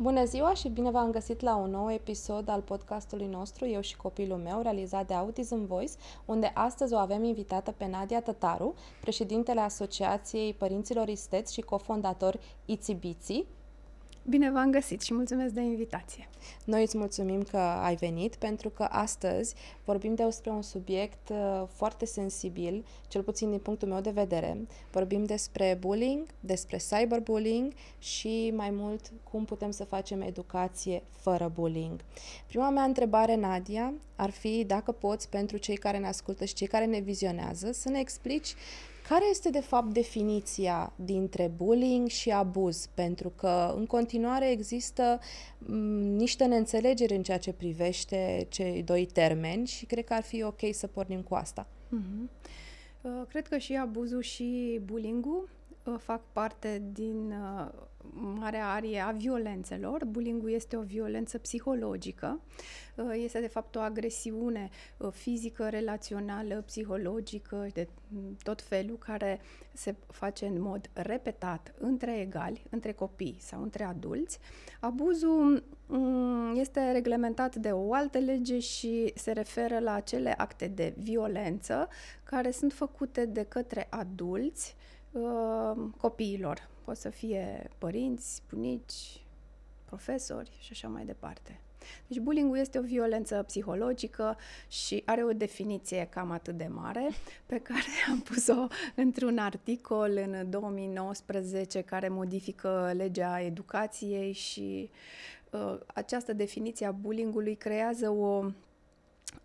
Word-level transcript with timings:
Bună 0.00 0.24
ziua 0.24 0.54
și 0.54 0.68
bine 0.68 0.90
v-am 0.90 1.10
găsit 1.10 1.40
la 1.40 1.56
un 1.56 1.70
nou 1.70 1.92
episod 1.92 2.48
al 2.48 2.60
podcastului 2.60 3.26
nostru 3.26 3.66
Eu 3.66 3.80
și 3.80 3.96
copilul 3.96 4.38
meu, 4.38 4.62
realizat 4.62 5.06
de 5.06 5.14
Autism 5.14 5.66
Voice, 5.66 5.92
unde 6.24 6.50
astăzi 6.54 6.94
o 6.94 6.96
avem 6.96 7.24
invitată 7.24 7.70
pe 7.70 7.86
Nadia 7.86 8.20
Tătaru, 8.20 8.74
președintele 9.00 9.60
Asociației 9.60 10.54
Părinților 10.54 11.08
Isteți 11.08 11.52
și 11.52 11.60
cofondator 11.60 12.40
Itibiții, 12.64 13.46
Bine 14.28 14.50
v-am 14.50 14.70
găsit 14.70 15.00
și 15.00 15.14
mulțumesc 15.14 15.54
de 15.54 15.60
invitație. 15.60 16.28
Noi 16.64 16.82
îți 16.82 16.98
mulțumim 16.98 17.42
că 17.42 17.56
ai 17.56 17.94
venit 17.94 18.34
pentru 18.34 18.68
că 18.68 18.82
astăzi 18.82 19.54
vorbim 19.84 20.14
despre 20.14 20.50
un 20.50 20.62
subiect 20.62 21.28
uh, 21.28 21.62
foarte 21.74 22.04
sensibil, 22.06 22.84
cel 23.08 23.22
puțin 23.22 23.50
din 23.50 23.58
punctul 23.58 23.88
meu 23.88 24.00
de 24.00 24.10
vedere. 24.10 24.66
Vorbim 24.90 25.24
despre 25.24 25.76
bullying, 25.80 26.26
despre 26.40 26.76
cyberbullying 26.76 27.72
și 27.98 28.52
mai 28.56 28.70
mult 28.70 29.12
cum 29.30 29.44
putem 29.44 29.70
să 29.70 29.84
facem 29.84 30.20
educație 30.20 31.02
fără 31.10 31.50
bullying. 31.54 32.00
Prima 32.46 32.70
mea 32.70 32.82
întrebare, 32.82 33.36
Nadia, 33.36 33.92
ar 34.16 34.30
fi 34.30 34.64
dacă 34.64 34.92
poți 34.92 35.28
pentru 35.28 35.56
cei 35.56 35.76
care 35.76 35.98
ne 35.98 36.06
ascultă 36.06 36.44
și 36.44 36.54
cei 36.54 36.66
care 36.66 36.84
ne 36.84 36.98
vizionează 36.98 37.72
să 37.72 37.88
ne 37.88 37.98
explici 37.98 38.54
care 39.08 39.24
este, 39.30 39.50
de 39.50 39.60
fapt, 39.60 39.92
definiția 39.92 40.92
dintre 40.96 41.52
bullying 41.56 42.08
și 42.08 42.30
abuz? 42.30 42.88
Pentru 42.94 43.28
că, 43.28 43.74
în 43.76 43.86
continuare, 43.86 44.50
există 44.50 45.18
m- 45.18 45.66
niște 46.16 46.44
neînțelegeri 46.44 47.14
în 47.14 47.22
ceea 47.22 47.38
ce 47.38 47.52
privește 47.52 48.46
cei 48.48 48.82
doi 48.82 49.06
termeni 49.06 49.66
și 49.66 49.86
cred 49.86 50.04
că 50.04 50.14
ar 50.14 50.22
fi 50.22 50.42
ok 50.42 50.60
să 50.72 50.86
pornim 50.86 51.22
cu 51.22 51.34
asta. 51.34 51.66
Mm-hmm. 51.66 52.46
Uh, 53.00 53.22
cred 53.28 53.48
că 53.48 53.58
și 53.58 53.74
abuzul 53.76 54.22
și 54.22 54.80
bullying-ul 54.84 55.42
uh, 55.42 55.57
fac 55.96 56.22
parte 56.32 56.82
din 56.92 57.32
uh, 57.32 57.68
marea 58.12 58.68
arie 58.68 59.00
a 59.00 59.10
violențelor. 59.10 60.04
Bullying-ul 60.04 60.50
este 60.50 60.76
o 60.76 60.82
violență 60.82 61.38
psihologică, 61.38 62.40
uh, 62.94 63.10
este 63.14 63.40
de 63.40 63.46
fapt 63.46 63.76
o 63.76 63.80
agresiune 63.80 64.68
uh, 64.96 65.08
fizică, 65.12 65.68
relațională, 65.68 66.62
psihologică, 66.66 67.66
de 67.72 67.88
tot 68.42 68.62
felul, 68.62 68.98
care 68.98 69.40
se 69.72 69.94
face 70.06 70.46
în 70.46 70.60
mod 70.60 70.90
repetat 70.92 71.74
între 71.78 72.20
egali, 72.20 72.62
între 72.70 72.92
copii 72.92 73.36
sau 73.40 73.62
între 73.62 73.84
adulți. 73.84 74.38
Abuzul 74.80 75.64
mm, 75.86 76.56
este 76.56 76.92
reglementat 76.92 77.54
de 77.54 77.70
o 77.70 77.92
altă 77.92 78.18
lege 78.18 78.58
și 78.58 79.12
se 79.14 79.32
referă 79.32 79.78
la 79.78 79.92
acele 79.92 80.34
acte 80.36 80.66
de 80.66 80.94
violență 80.98 81.88
care 82.22 82.50
sunt 82.50 82.72
făcute 82.72 83.26
de 83.26 83.42
către 83.42 83.86
adulți 83.90 84.76
uh, 85.12 85.76
copiilor 86.00 86.68
pot 86.84 86.96
să 86.96 87.08
fie 87.08 87.70
părinți, 87.78 88.42
bunici, 88.48 89.22
profesori 89.84 90.50
și 90.60 90.68
așa 90.72 90.88
mai 90.88 91.04
departe. 91.04 91.60
Deci 92.06 92.18
bullying 92.18 92.56
este 92.56 92.78
o 92.78 92.82
violență 92.82 93.42
psihologică 93.46 94.36
și 94.68 95.02
are 95.06 95.24
o 95.24 95.32
definiție 95.32 96.08
cam 96.10 96.30
atât 96.30 96.56
de 96.56 96.66
mare 96.66 97.08
pe 97.46 97.58
care 97.58 97.88
am 98.10 98.20
pus-o 98.20 98.66
într-un 98.94 99.38
articol 99.38 100.10
în 100.16 100.50
2019 100.50 101.80
care 101.80 102.08
modifică 102.08 102.92
legea 102.96 103.40
educației 103.40 104.32
și 104.32 104.90
uh, 105.50 105.78
această 105.86 106.32
definiție 106.32 106.86
a 106.86 106.92
bullyingului 106.92 107.54
creează 107.54 108.10
o 108.10 108.44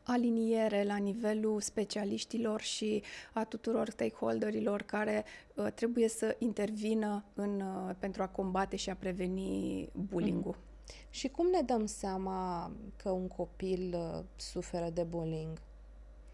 aliniere 0.04 0.84
la 0.84 0.96
nivelul 0.96 1.62
specialiștilor 1.62 2.62
și 2.62 3.04
a 3.34 3.44
tuturor 3.44 3.90
stakeholderilor 3.90 4.82
care 4.82 5.26
uh, 5.54 5.68
trebuie 5.76 6.08
să 6.08 6.36
intervină 6.40 7.24
în, 7.34 7.62
uh, 7.62 7.96
pentru 8.00 8.22
a 8.22 8.28
combate 8.28 8.76
și 8.76 8.90
a 8.90 8.96
preveni 8.96 9.90
bullying-ul. 10.10 10.56
Mm. 10.58 10.72
Și 11.10 11.28
cum 11.28 11.48
ne 11.48 11.62
dăm 11.62 11.86
seama 11.86 12.72
că 12.96 13.10
un 13.10 13.28
copil 13.28 13.96
uh, 13.96 14.24
suferă 14.36 14.90
de 14.90 15.04
bullying? 15.04 15.62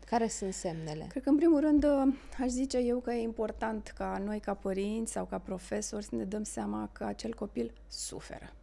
Care 0.05 0.27
sunt 0.27 0.53
semnele? 0.53 1.05
Cred 1.09 1.23
că, 1.23 1.29
în 1.29 1.35
primul 1.35 1.59
rând, 1.59 1.83
uh, 1.83 2.13
aș 2.39 2.47
zice 2.47 2.77
eu 2.77 2.99
că 2.99 3.11
e 3.11 3.21
important 3.21 3.93
ca 3.97 4.21
noi, 4.25 4.39
ca 4.39 4.53
părinți 4.53 5.11
sau 5.11 5.25
ca 5.25 5.37
profesori, 5.37 6.03
să 6.03 6.15
ne 6.15 6.23
dăm 6.23 6.43
seama 6.43 6.89
că 6.91 7.03
acel 7.03 7.33
copil 7.33 7.73
suferă. 7.87 8.53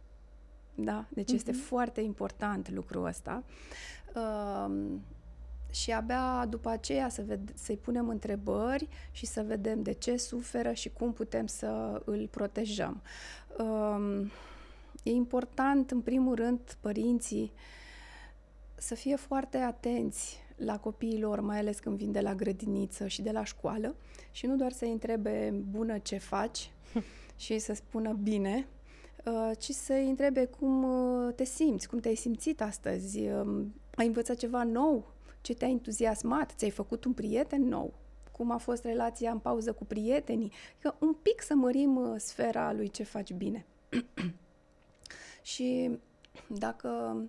Da? 0.75 1.05
Deci 1.09 1.31
mm-hmm. 1.31 1.35
este 1.35 1.51
mhm. 1.51 1.59
foarte 1.59 2.01
important 2.01 2.69
lucrul 2.69 3.05
ăsta. 3.05 3.43
Uh, 3.45 3.53
și 5.71 5.91
abia 5.91 6.45
după 6.49 6.69
aceea 6.69 7.09
să 7.09 7.21
ved- 7.21 7.53
să-i 7.53 7.77
punem 7.77 8.09
întrebări 8.09 8.87
și 9.11 9.25
să 9.25 9.41
vedem 9.41 9.81
de 9.81 9.91
ce 9.91 10.17
suferă 10.17 10.71
și 10.71 10.89
cum 10.89 11.13
putem 11.13 11.47
să 11.47 12.01
îl 12.05 12.27
protejăm. 12.31 13.01
Uh, 13.57 14.31
e 15.03 15.11
important, 15.11 15.91
în 15.91 16.01
primul 16.01 16.35
rând, 16.35 16.59
părinții 16.79 17.51
să 18.75 18.95
fie 18.95 19.15
foarte 19.15 19.57
atenți 19.57 20.37
la 20.55 20.79
copiilor, 20.79 21.39
mai 21.39 21.59
ales 21.59 21.79
când 21.79 21.97
vin 21.97 22.11
de 22.11 22.19
la 22.19 22.35
grădiniță 22.35 23.07
și 23.07 23.21
de 23.21 23.31
la 23.31 23.43
școală 23.43 23.95
și 24.31 24.45
nu 24.45 24.55
doar 24.55 24.71
să-i 24.71 24.91
întrebe 24.91 25.63
bună 25.69 25.97
ce 25.97 26.17
faci? 26.17 26.71
și 27.35 27.59
să 27.59 27.73
spună 27.73 28.13
bine, 28.13 28.67
uh, 29.25 29.51
ci 29.57 29.71
să-i 29.71 30.09
întrebe 30.09 30.45
cum 30.45 30.83
uh, 30.83 31.33
te 31.33 31.43
simți, 31.43 31.87
cum 31.87 31.99
te-ai 31.99 32.15
simțit 32.15 32.61
astăzi, 32.61 33.19
um, 33.19 33.73
ai 33.97 34.05
învățat 34.05 34.35
ceva 34.35 34.63
nou? 34.63 35.11
Ce 35.41 35.53
te-a 35.53 35.67
entuziasmat? 35.67 36.53
Ți-ai 36.55 36.71
făcut 36.71 37.05
un 37.05 37.13
prieten 37.13 37.67
nou? 37.67 37.93
Cum 38.31 38.51
a 38.51 38.57
fost 38.57 38.83
relația 38.83 39.31
în 39.31 39.39
pauză 39.39 39.73
cu 39.73 39.85
prietenii? 39.85 40.51
Că 40.79 40.93
un 40.99 41.13
pic 41.13 41.41
să 41.41 41.55
mărim 41.55 41.95
uh, 41.95 42.15
sfera 42.17 42.73
lui 42.73 42.89
ce 42.89 43.03
faci 43.03 43.33
bine. 43.33 43.65
și 45.41 45.99
dacă, 46.47 47.21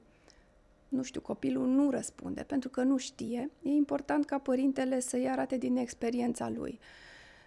nu 0.88 1.02
știu, 1.02 1.20
copilul 1.20 1.66
nu 1.66 1.90
răspunde 1.90 2.42
pentru 2.42 2.68
că 2.68 2.82
nu 2.82 2.96
știe, 2.96 3.50
e 3.62 3.68
important 3.68 4.24
ca 4.24 4.38
părintele 4.38 5.00
să-i 5.00 5.28
arate 5.28 5.56
din 5.56 5.76
experiența 5.76 6.48
lui. 6.48 6.78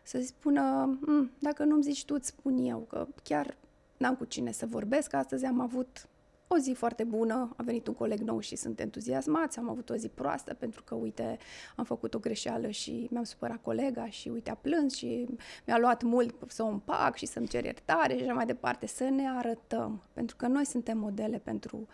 Să-i 0.03 0.23
spună, 0.23 0.85
mm, 1.05 1.31
dacă 1.39 1.63
nu-mi 1.63 1.83
zici 1.83 2.05
tu, 2.05 2.13
îți 2.17 2.27
spun 2.27 2.57
eu, 2.57 2.79
că 2.79 3.07
chiar 3.23 3.57
n-am 3.97 4.15
cu 4.15 4.25
cine 4.25 4.51
să 4.51 4.65
vorbesc. 4.65 5.13
Astăzi 5.13 5.45
am 5.45 5.59
avut 5.59 6.07
o 6.53 6.57
zi 6.57 6.73
foarte 6.73 7.03
bună, 7.03 7.53
a 7.57 7.63
venit 7.63 7.87
un 7.87 7.93
coleg 7.93 8.19
nou 8.19 8.39
și 8.39 8.55
sunt 8.55 8.79
entuziasmați, 8.79 9.57
am 9.57 9.69
avut 9.69 9.89
o 9.89 9.95
zi 9.95 10.07
proastă 10.07 10.53
pentru 10.53 10.83
că, 10.83 10.95
uite, 10.95 11.37
am 11.75 11.83
făcut 11.83 12.13
o 12.13 12.19
greșeală 12.19 12.69
și 12.69 13.07
mi-am 13.11 13.23
supărat 13.23 13.61
colega 13.61 14.09
și, 14.09 14.29
uite, 14.29 14.49
a 14.49 14.55
plâns 14.55 14.95
și 14.95 15.27
mi-a 15.65 15.77
luat 15.77 16.03
mult 16.03 16.35
să 16.47 16.63
o 16.63 16.67
împac 16.67 17.15
și 17.15 17.25
să-mi 17.25 17.47
cer 17.47 17.63
iertare 17.63 18.15
și 18.15 18.23
așa 18.23 18.33
mai 18.33 18.45
departe. 18.45 18.87
Să 18.87 19.03
ne 19.03 19.29
arătăm, 19.29 20.01
pentru 20.13 20.35
că 20.35 20.47
noi 20.47 20.65
suntem 20.65 20.97
modele 20.97 21.37
pentru 21.37 21.87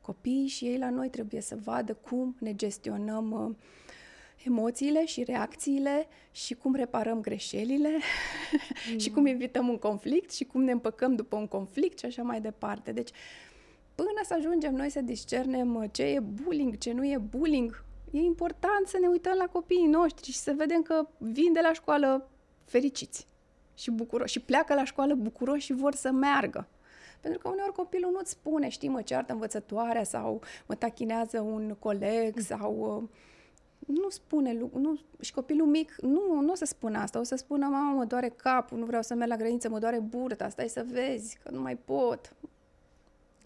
copii 0.00 0.46
și 0.46 0.64
ei 0.64 0.78
la 0.78 0.90
noi 0.90 1.08
trebuie 1.08 1.40
să 1.40 1.56
vadă 1.64 1.94
cum 1.94 2.36
ne 2.38 2.54
gestionăm 2.54 3.30
uh, 3.30 3.54
emoțiile 4.44 5.06
și 5.06 5.22
reacțiile 5.22 6.06
și 6.30 6.54
cum 6.54 6.74
reparăm 6.74 7.20
greșelile 7.20 7.90
mm. 8.92 8.98
și 9.02 9.10
cum 9.10 9.26
evităm 9.26 9.68
un 9.68 9.78
conflict 9.78 10.32
și 10.32 10.44
cum 10.44 10.62
ne 10.62 10.72
împăcăm 10.72 11.14
după 11.14 11.36
un 11.36 11.46
conflict 11.46 11.98
și 11.98 12.06
așa 12.06 12.22
mai 12.22 12.40
departe. 12.40 12.92
Deci, 12.92 13.10
până 13.96 14.20
să 14.24 14.34
ajungem 14.34 14.74
noi 14.74 14.90
să 14.90 15.00
discernem 15.00 15.74
uh, 15.74 15.84
ce 15.92 16.02
e 16.02 16.20
bullying, 16.20 16.78
ce 16.78 16.92
nu 16.92 17.06
e 17.06 17.18
bullying, 17.18 17.84
e 18.10 18.18
important 18.18 18.86
să 18.86 18.98
ne 19.00 19.06
uităm 19.06 19.34
la 19.36 19.46
copiii 19.46 19.86
noștri 19.86 20.30
și 20.30 20.38
să 20.38 20.54
vedem 20.56 20.82
că 20.82 21.06
vin 21.18 21.52
de 21.52 21.60
la 21.62 21.72
școală 21.72 22.28
fericiți 22.64 23.26
și 23.74 23.90
bucuroși 23.90 24.32
și 24.32 24.40
pleacă 24.40 24.74
la 24.74 24.84
școală 24.84 25.14
bucuroși 25.14 25.64
și 25.64 25.72
vor 25.72 25.94
să 25.94 26.10
meargă. 26.10 26.68
Pentru 27.20 27.40
că 27.40 27.48
uneori 27.48 27.72
copilul 27.72 28.10
nu-ți 28.10 28.30
spune, 28.30 28.68
știi, 28.68 28.88
mă 28.88 29.02
ceartă 29.02 29.32
învățătoarea 29.32 30.04
sau 30.04 30.40
mă 30.66 30.74
tachinează 30.74 31.40
un 31.40 31.76
coleg 31.78 32.34
mm. 32.34 32.42
sau 32.42 32.74
uh, 32.96 33.08
nu 33.86 34.08
spune, 34.08 34.52
nu, 34.72 35.00
și 35.20 35.32
copilul 35.32 35.66
mic 35.66 35.96
nu, 36.00 36.40
nu 36.40 36.50
o 36.50 36.54
să 36.54 36.64
spună 36.64 36.98
asta, 36.98 37.18
o 37.18 37.22
să 37.22 37.36
spună, 37.36 37.66
mama, 37.66 37.92
mă 37.92 38.04
doare 38.04 38.28
capul, 38.28 38.78
nu 38.78 38.84
vreau 38.84 39.02
să 39.02 39.14
merg 39.14 39.30
la 39.30 39.36
grădiniță, 39.36 39.68
mă 39.68 39.78
doare 39.78 39.98
burta, 39.98 40.48
stai 40.48 40.68
să 40.68 40.84
vezi, 40.90 41.38
că 41.42 41.50
nu 41.50 41.60
mai 41.60 41.76
pot. 41.76 42.32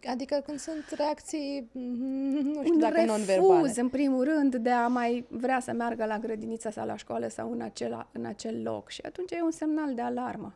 Adică 0.08 0.42
când 0.44 0.58
sunt 0.58 0.84
reacții, 0.96 1.70
nu 2.42 2.62
știu 2.62 2.74
un 2.74 2.78
dacă 2.78 3.04
non-verbale. 3.04 3.72
în 3.76 3.88
primul 3.88 4.24
rând, 4.24 4.56
de 4.56 4.70
a 4.70 4.86
mai 4.86 5.24
vrea 5.28 5.60
să 5.60 5.72
meargă 5.72 6.04
la 6.04 6.18
grădinița 6.18 6.70
sau 6.70 6.86
la 6.86 6.96
școală 6.96 7.28
sau 7.28 7.52
în, 7.52 7.60
acela, 7.60 8.08
în 8.12 8.24
acel 8.24 8.62
loc. 8.62 8.88
Și 8.88 9.00
atunci 9.04 9.30
e 9.30 9.42
un 9.42 9.50
semnal 9.50 9.94
de 9.94 10.00
alarmă. 10.00 10.54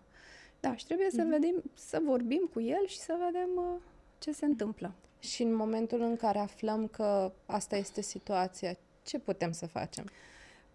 Da, 0.60 0.76
și 0.76 0.84
trebuie 0.84 1.06
mm-hmm. 1.06 1.14
să 1.16 1.22
mhm. 1.22 1.30
vedem, 1.30 1.62
să 1.74 2.00
vorbim 2.04 2.50
cu 2.52 2.60
el 2.60 2.86
și 2.86 2.98
să 2.98 3.16
vedem 3.24 3.48
uh, 3.56 3.80
ce 4.18 4.32
se 4.32 4.44
întâmplă. 4.44 4.94
Și 5.18 5.42
în 5.42 5.54
momentul 5.54 6.00
în 6.00 6.16
care 6.16 6.38
aflăm 6.38 6.86
că 6.86 7.32
asta 7.46 7.76
este 7.76 8.00
situația, 8.00 8.76
ce 9.02 9.18
putem 9.18 9.52
să 9.52 9.66
facem? 9.66 10.04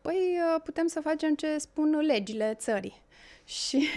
Păi 0.01 0.15
uh, 0.15 0.61
putem 0.63 0.87
să 0.87 0.99
facem 0.99 1.35
ce 1.35 1.57
spun 1.57 1.89
legile 1.89 2.53
țării. 2.57 3.01
Și 3.45 3.87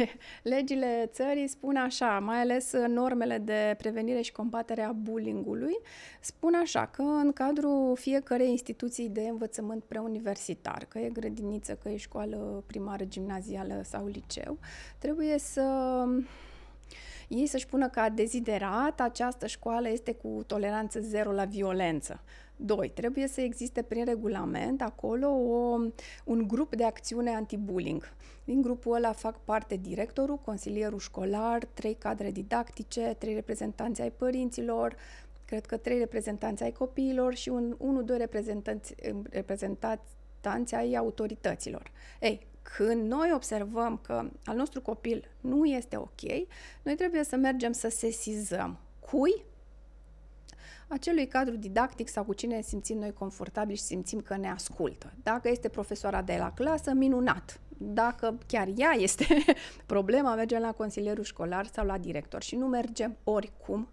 legile 0.42 1.10
țării 1.12 1.48
spun 1.48 1.76
așa, 1.76 2.18
mai 2.18 2.40
ales 2.40 2.72
normele 2.72 3.38
de 3.38 3.74
prevenire 3.78 4.20
și 4.20 4.32
combatere 4.32 4.82
a 4.82 4.92
bullyingului, 4.92 5.78
spun 6.20 6.54
așa 6.54 6.86
că 6.86 7.02
în 7.02 7.32
cadrul 7.32 7.96
fiecărei 7.96 8.50
instituții 8.50 9.08
de 9.08 9.20
învățământ 9.20 9.84
preuniversitar, 9.84 10.84
că 10.88 10.98
e 10.98 11.08
grădiniță, 11.08 11.74
că 11.82 11.88
e 11.88 11.96
școală 11.96 12.64
primară, 12.66 13.04
gimnazială 13.04 13.82
sau 13.84 14.06
liceu, 14.06 14.58
trebuie 14.98 15.38
să 15.38 15.62
Ei 17.28 17.46
să-și 17.46 17.66
pună 17.66 17.88
ca 17.88 18.08
deziderat 18.08 19.00
această 19.00 19.46
școală 19.46 19.88
este 19.88 20.12
cu 20.14 20.42
toleranță 20.46 21.00
zero 21.00 21.32
la 21.32 21.44
violență. 21.44 22.20
Doi, 22.64 22.88
trebuie 22.88 23.26
să 23.26 23.40
existe 23.40 23.82
prin 23.82 24.04
regulament 24.04 24.82
acolo 24.82 25.28
o, 25.28 25.78
un 26.24 26.48
grup 26.48 26.74
de 26.74 26.84
acțiune 26.84 27.30
anti-bullying. 27.30 28.14
Din 28.44 28.62
grupul 28.62 28.94
ăla 28.94 29.12
fac 29.12 29.44
parte 29.44 29.76
directorul, 29.76 30.38
consilierul 30.38 30.98
școlar, 30.98 31.64
trei 31.64 31.94
cadre 31.94 32.30
didactice, 32.30 33.16
trei 33.18 33.34
reprezentanți 33.34 34.00
ai 34.00 34.10
părinților, 34.10 34.96
cred 35.44 35.66
că 35.66 35.76
trei 35.76 35.98
reprezentanți 35.98 36.62
ai 36.62 36.72
copiilor 36.72 37.34
și 37.34 37.48
un, 37.48 37.74
unul, 37.78 38.04
doi 38.04 38.18
reprezentanți, 38.18 38.94
reprezentanți 39.30 40.74
ai 40.74 40.94
autorităților. 40.94 41.90
Ei, 42.20 42.46
când 42.62 43.06
noi 43.06 43.32
observăm 43.34 44.00
că 44.02 44.30
al 44.44 44.56
nostru 44.56 44.80
copil 44.80 45.24
nu 45.40 45.64
este 45.64 45.96
ok, 45.96 46.22
noi 46.82 46.94
trebuie 46.94 47.24
să 47.24 47.36
mergem 47.36 47.72
să 47.72 47.88
sesizăm 47.88 48.78
cui 49.00 49.44
acelui 50.92 51.26
cadru 51.26 51.56
didactic 51.56 52.08
sau 52.08 52.24
cu 52.24 52.34
cine 52.34 52.54
ne 52.54 52.62
simțim 52.62 52.98
noi 52.98 53.12
confortabili 53.12 53.76
și 53.76 53.82
simțim 53.82 54.20
că 54.20 54.36
ne 54.36 54.50
ascultă. 54.50 55.12
Dacă 55.22 55.48
este 55.48 55.68
profesoara 55.68 56.22
de 56.22 56.36
la 56.38 56.52
clasă, 56.52 56.92
minunat. 56.92 57.60
Dacă 57.78 58.38
chiar 58.46 58.68
ea 58.76 58.90
este 58.90 59.26
problema, 59.86 60.34
mergem 60.34 60.60
la 60.60 60.72
consilierul 60.72 61.24
școlar 61.24 61.66
sau 61.66 61.86
la 61.86 61.98
director 61.98 62.42
și 62.42 62.56
nu 62.56 62.66
mergem 62.66 63.16
oricum 63.24 63.88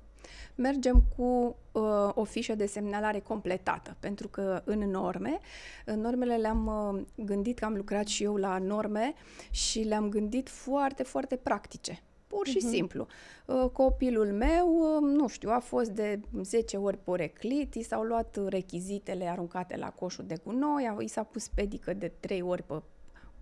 mergem 0.56 1.04
cu 1.16 1.56
uh, 1.72 2.10
o 2.14 2.24
fișă 2.24 2.56
de 2.56 2.66
semnalare 2.66 3.20
completată, 3.20 3.96
pentru 4.00 4.28
că 4.28 4.62
în 4.66 4.80
norme, 4.80 5.40
în 5.86 6.00
normele 6.00 6.36
le-am 6.36 6.92
uh, 6.96 7.26
gândit, 7.26 7.60
că 7.60 7.66
am 7.66 7.76
lucrat 7.76 8.08
și 8.08 8.24
eu 8.24 8.36
la 8.36 8.58
norme 8.58 9.14
și 9.52 9.80
le-am 9.80 10.10
gândit 10.10 10.50
foarte, 10.50 11.04
foarte 11.04 11.36
practice. 11.36 12.04
Pur 12.30 12.48
și 12.48 12.58
uh-huh. 12.58 12.70
simplu. 12.70 13.08
Uh, 13.46 13.70
copilul 13.72 14.32
meu, 14.32 14.68
uh, 14.68 15.02
nu 15.02 15.28
știu, 15.28 15.50
a 15.50 15.60
fost 15.60 15.90
de 15.90 16.20
10 16.42 16.78
ori 16.78 16.98
poreclit, 16.98 17.76
i 17.76 17.84
s-au 17.84 18.04
luat 18.04 18.38
rechizitele 18.48 19.26
aruncate 19.26 19.78
la 19.78 19.90
coșul 19.90 20.26
de 20.28 20.36
gunoi, 20.44 20.96
i 21.00 21.08
s-a 21.08 21.24
pus 21.24 21.48
pedică 21.48 21.94
de 21.94 22.12
3 22.20 22.42
ori 22.42 22.64
pe 22.64 22.82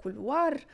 culoar. 0.01 0.65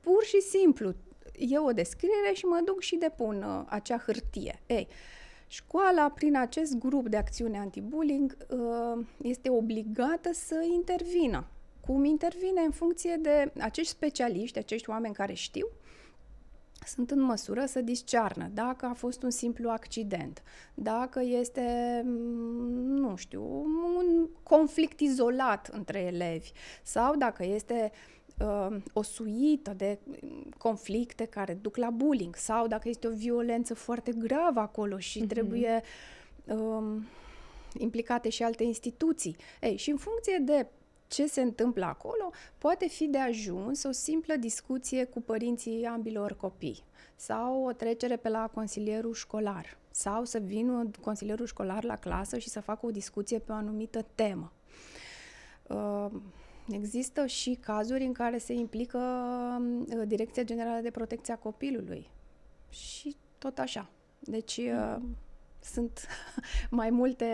Pur 0.00 0.24
și 0.24 0.40
simplu, 0.40 0.94
e 1.38 1.58
o 1.58 1.72
descriere 1.72 2.32
și 2.32 2.44
mă 2.44 2.60
duc 2.64 2.80
și 2.80 2.96
depun 2.96 3.42
uh, 3.42 3.62
acea 3.66 3.98
hârtie. 3.98 4.60
Ei, 4.66 4.88
Școala, 5.46 6.10
prin 6.10 6.36
acest 6.36 6.78
grup 6.78 7.08
de 7.08 7.16
acțiune 7.16 7.58
anti-bullying, 7.58 8.36
uh, 8.48 9.04
este 9.22 9.50
obligată 9.50 10.32
să 10.32 10.66
intervină. 10.72 11.46
Cum 11.86 12.04
intervine 12.04 12.60
în 12.60 12.70
funcție 12.70 13.18
de 13.20 13.52
acești 13.60 13.90
specialiști, 13.90 14.58
acești 14.58 14.90
oameni 14.90 15.14
care 15.14 15.32
știu, 15.32 15.68
sunt 16.86 17.10
în 17.10 17.20
măsură 17.20 17.64
să 17.66 17.80
discearnă 17.80 18.50
dacă 18.54 18.86
a 18.86 18.92
fost 18.92 19.22
un 19.22 19.30
simplu 19.30 19.70
accident, 19.70 20.42
dacă 20.74 21.20
este, 21.20 22.02
mm, 22.04 22.96
nu 22.96 23.16
știu, 23.16 23.42
un 23.96 24.28
conflict 24.42 25.00
izolat 25.00 25.68
între 25.72 26.00
elevi 26.00 26.52
sau 26.82 27.16
dacă 27.16 27.44
este 27.44 27.92
uh, 28.38 28.76
o 28.92 29.02
suită 29.02 29.74
de 29.76 29.98
conflicte 30.58 31.24
care 31.24 31.54
duc 31.54 31.76
la 31.76 31.90
bullying 31.90 32.36
sau 32.36 32.66
dacă 32.66 32.88
este 32.88 33.06
o 33.06 33.14
violență 33.14 33.74
foarte 33.74 34.12
gravă 34.12 34.60
acolo 34.60 34.98
și 34.98 35.24
mm-hmm. 35.24 35.28
trebuie 35.28 35.82
uh, 36.44 36.96
implicate 37.78 38.28
și 38.28 38.42
alte 38.42 38.62
instituții. 38.62 39.36
Ei, 39.60 39.76
și 39.76 39.90
în 39.90 39.96
funcție 39.96 40.38
de 40.42 40.66
ce 41.08 41.26
se 41.26 41.40
întâmplă 41.40 41.84
acolo, 41.84 42.30
poate 42.58 42.88
fi 42.88 43.06
de 43.06 43.18
ajuns 43.18 43.82
o 43.82 43.90
simplă 43.90 44.34
discuție 44.36 45.04
cu 45.04 45.20
părinții 45.20 45.84
ambilor 45.84 46.36
copii 46.36 46.84
sau 47.16 47.64
o 47.64 47.72
trecere 47.72 48.16
pe 48.16 48.28
la 48.28 48.50
consilierul 48.54 49.14
școlar 49.14 49.78
sau 49.90 50.24
să 50.24 50.38
vină 50.38 50.90
consilierul 51.00 51.46
școlar 51.46 51.84
la 51.84 51.96
clasă 51.96 52.38
și 52.38 52.48
să 52.48 52.60
facă 52.60 52.86
o 52.86 52.90
discuție 52.90 53.38
pe 53.38 53.52
o 53.52 53.54
anumită 53.54 54.06
temă. 54.14 54.52
Uh, 55.68 56.06
Există 56.68 57.26
și 57.26 57.58
cazuri 57.60 58.04
în 58.04 58.12
care 58.12 58.38
se 58.38 58.52
implică 58.52 58.98
uh, 59.88 60.02
Direcția 60.06 60.42
Generală 60.42 60.80
de 60.80 60.90
Protecție 60.90 61.32
a 61.32 61.38
Copilului. 61.38 62.10
Și 62.70 63.16
tot 63.38 63.58
așa. 63.58 63.90
Deci 64.18 64.60
mm. 64.60 65.16
Sunt 65.64 66.06
mai 66.70 66.90
multe, 66.90 67.26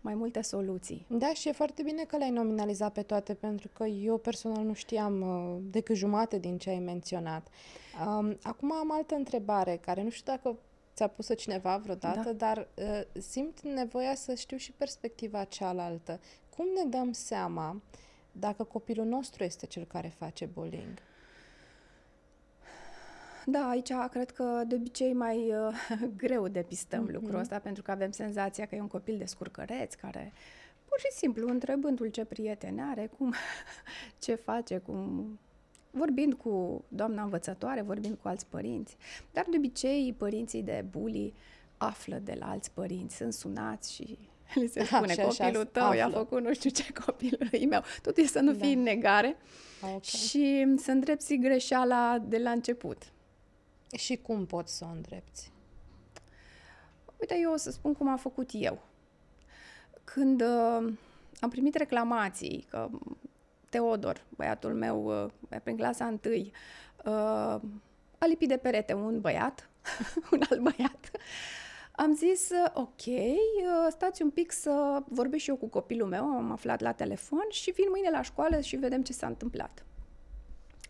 mai 0.00 0.14
multe 0.14 0.42
soluții. 0.42 1.06
Da, 1.08 1.32
și 1.32 1.48
e 1.48 1.52
foarte 1.52 1.82
bine 1.82 2.04
că 2.04 2.16
le-ai 2.16 2.30
nominalizat 2.30 2.92
pe 2.92 3.02
toate, 3.02 3.34
pentru 3.34 3.68
că 3.72 3.84
eu 3.84 4.18
personal 4.18 4.64
nu 4.64 4.72
știam 4.72 5.20
uh, 5.20 5.62
decât 5.70 5.96
jumate 5.96 6.38
din 6.38 6.58
ce 6.58 6.70
ai 6.70 6.78
menționat. 6.78 7.48
Um, 8.06 8.38
acum 8.42 8.72
am 8.72 8.92
altă 8.92 9.14
întrebare, 9.14 9.76
care 9.76 10.02
nu 10.02 10.10
știu 10.10 10.32
dacă 10.32 10.58
ți-a 10.94 11.06
pus-o 11.06 11.34
cineva 11.34 11.76
vreodată, 11.76 12.32
da. 12.32 12.32
dar 12.32 12.68
uh, 12.74 13.20
simt 13.22 13.60
nevoia 13.60 14.14
să 14.14 14.34
știu 14.34 14.56
și 14.56 14.72
perspectiva 14.72 15.44
cealaltă. 15.44 16.20
Cum 16.56 16.66
ne 16.74 16.84
dăm 16.98 17.12
seama 17.12 17.70
uh, 17.70 18.04
dacă 18.38 18.64
copilul 18.64 19.06
nostru 19.06 19.44
este 19.44 19.66
cel 19.66 19.84
care 19.84 20.08
face 20.08 20.46
bullying. 20.46 20.98
Da, 23.48 23.68
aici 23.68 23.92
cred 24.10 24.30
că 24.30 24.62
de 24.66 24.74
obicei 24.74 25.12
mai 25.12 25.52
uh, 25.52 25.98
greu 26.22 26.48
depistăm 26.48 27.08
mm-hmm. 27.08 27.12
lucrul 27.12 27.38
ăsta 27.38 27.58
pentru 27.58 27.82
că 27.82 27.90
avem 27.90 28.10
senzația 28.10 28.66
că 28.66 28.74
e 28.74 28.80
un 28.80 28.86
copil 28.86 29.18
de 29.18 29.24
scurcăreț 29.24 29.94
care 29.94 30.32
pur 30.84 30.98
și 30.98 31.16
simplu 31.16 31.48
întrebându-l 31.48 32.08
ce 32.08 32.24
prieteni 32.24 32.80
are, 32.80 33.10
cum, 33.18 33.34
ce 34.24 34.34
face, 34.34 34.78
cum 34.78 35.38
vorbind 35.90 36.34
cu 36.34 36.84
doamna 36.88 37.22
învățătoare, 37.22 37.82
vorbind 37.82 38.18
cu 38.22 38.28
alți 38.28 38.46
părinți. 38.46 38.96
Dar 39.32 39.46
de 39.50 39.56
obicei 39.56 40.14
părinții 40.18 40.62
de 40.62 40.84
bully 40.90 41.34
află 41.76 42.20
de 42.24 42.36
la 42.38 42.50
alți 42.50 42.70
părinți, 42.70 43.16
sunt 43.16 43.32
sunați 43.32 43.94
și 43.94 44.18
Li 44.54 44.66
se 44.66 44.84
spune, 44.84 45.12
așa, 45.12 45.22
copilul 45.22 45.60
așa, 45.60 45.64
tău 45.64 45.82
află. 45.82 45.96
i-a 45.96 46.10
făcut 46.10 46.42
nu 46.42 46.54
știu 46.54 46.70
ce 46.70 46.92
copilului 47.04 47.66
meu. 47.66 47.80
Totul 47.80 48.12
trebuie 48.12 48.26
să 48.26 48.40
nu 48.40 48.52
da. 48.52 48.64
fii 48.64 48.72
în 48.72 48.82
negare 48.82 49.36
okay. 49.82 50.00
și 50.00 50.74
să 50.76 50.90
îndrepți 50.90 51.34
greșeala 51.34 52.18
de 52.18 52.38
la 52.38 52.50
început. 52.50 53.02
Și 53.96 54.16
cum 54.16 54.46
poți 54.46 54.76
să 54.76 54.84
o 54.84 54.92
îndrepți? 54.92 55.52
Uite, 57.20 57.38
eu 57.40 57.52
o 57.52 57.56
să 57.56 57.70
spun 57.70 57.94
cum 57.94 58.08
am 58.08 58.16
făcut 58.16 58.50
eu. 58.52 58.82
Când 60.04 60.40
uh, 60.40 60.92
am 61.40 61.50
primit 61.50 61.74
reclamații 61.74 62.66
că 62.70 62.88
Teodor, 63.68 64.24
băiatul 64.28 64.74
meu, 64.74 65.24
uh, 65.24 65.58
prin 65.62 65.76
clasa 65.76 66.06
întâi, 66.06 66.52
uh, 67.04 67.60
a 68.18 68.26
lipit 68.26 68.48
de 68.48 68.56
perete 68.56 68.94
un 68.94 69.20
băiat, 69.20 69.70
un 70.32 70.40
alt 70.50 70.60
băiat, 70.60 71.10
am 71.92 72.14
zis, 72.14 72.50
ok, 72.74 73.06
uh, 73.06 73.86
stați 73.90 74.22
un 74.22 74.30
pic 74.30 74.52
să 74.52 75.02
vorbesc 75.08 75.42
și 75.42 75.50
eu 75.50 75.56
cu 75.56 75.66
copilul 75.66 76.08
meu, 76.08 76.24
am 76.24 76.50
aflat 76.50 76.80
la 76.80 76.92
telefon 76.92 77.44
și 77.48 77.70
vin 77.70 77.86
mâine 77.90 78.10
la 78.10 78.22
școală 78.22 78.60
și 78.60 78.76
vedem 78.76 79.02
ce 79.02 79.12
s-a 79.12 79.26
întâmplat. 79.26 79.84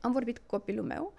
Am 0.00 0.12
vorbit 0.12 0.38
cu 0.38 0.44
copilul 0.46 0.84
meu, 0.84 1.12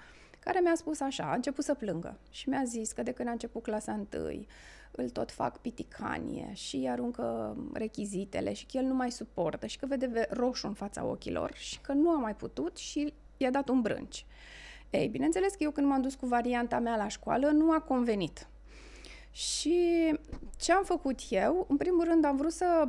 care 0.47 0.59
mi-a 0.59 0.75
spus 0.75 0.99
așa, 0.99 1.23
a 1.23 1.35
început 1.35 1.63
să 1.63 1.73
plângă 1.73 2.19
și 2.29 2.49
mi-a 2.49 2.63
zis 2.63 2.91
că 2.91 3.03
de 3.03 3.11
când 3.11 3.27
a 3.27 3.31
început 3.31 3.63
clasa 3.63 3.91
întâi, 3.91 4.47
îl 4.91 5.09
tot 5.09 5.31
fac 5.31 5.57
piticanie 5.57 6.51
și 6.53 6.87
aruncă 6.89 7.57
rechizitele 7.73 8.53
și 8.53 8.65
că 8.65 8.77
el 8.77 8.83
nu 8.83 8.93
mai 8.93 9.11
suportă 9.11 9.65
și 9.65 9.77
că 9.77 9.85
vede 9.85 10.27
roșu 10.29 10.67
în 10.67 10.73
fața 10.73 11.05
ochilor 11.05 11.51
și 11.55 11.79
că 11.79 11.93
nu 11.93 12.09
a 12.09 12.17
mai 12.17 12.35
putut 12.35 12.77
și 12.77 13.13
i-a 13.37 13.51
dat 13.51 13.69
un 13.69 13.81
brânci. 13.81 14.25
Ei, 14.89 15.07
bineînțeles 15.07 15.51
că 15.51 15.63
eu 15.63 15.71
când 15.71 15.87
m-am 15.87 16.01
dus 16.01 16.15
cu 16.15 16.25
varianta 16.25 16.79
mea 16.79 16.95
la 16.95 17.07
școală, 17.07 17.47
nu 17.47 17.71
a 17.71 17.79
convenit 17.79 18.47
și 19.31 20.13
ce 20.57 20.71
am 20.71 20.83
făcut 20.83 21.19
eu? 21.29 21.65
În 21.69 21.77
primul 21.77 22.03
rând 22.03 22.25
am 22.25 22.35
vrut 22.35 22.51
să 22.51 22.87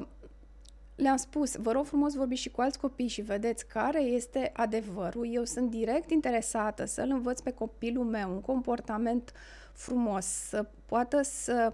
le-am 0.98 1.16
spus, 1.16 1.56
vă 1.56 1.72
rog 1.72 1.84
frumos 1.84 2.14
vorbiți 2.14 2.40
și 2.40 2.50
cu 2.50 2.60
alți 2.60 2.78
copii 2.78 3.08
și 3.08 3.20
vedeți 3.20 3.66
care 3.66 4.00
este 4.00 4.50
adevărul. 4.52 5.28
Eu 5.34 5.44
sunt 5.44 5.70
direct 5.70 6.10
interesată 6.10 6.84
să-l 6.84 7.10
învăț 7.10 7.40
pe 7.40 7.50
copilul 7.50 8.04
meu 8.04 8.30
un 8.30 8.40
comportament 8.40 9.32
frumos, 9.72 10.24
să 10.24 10.66
poată 10.86 11.22
să 11.22 11.72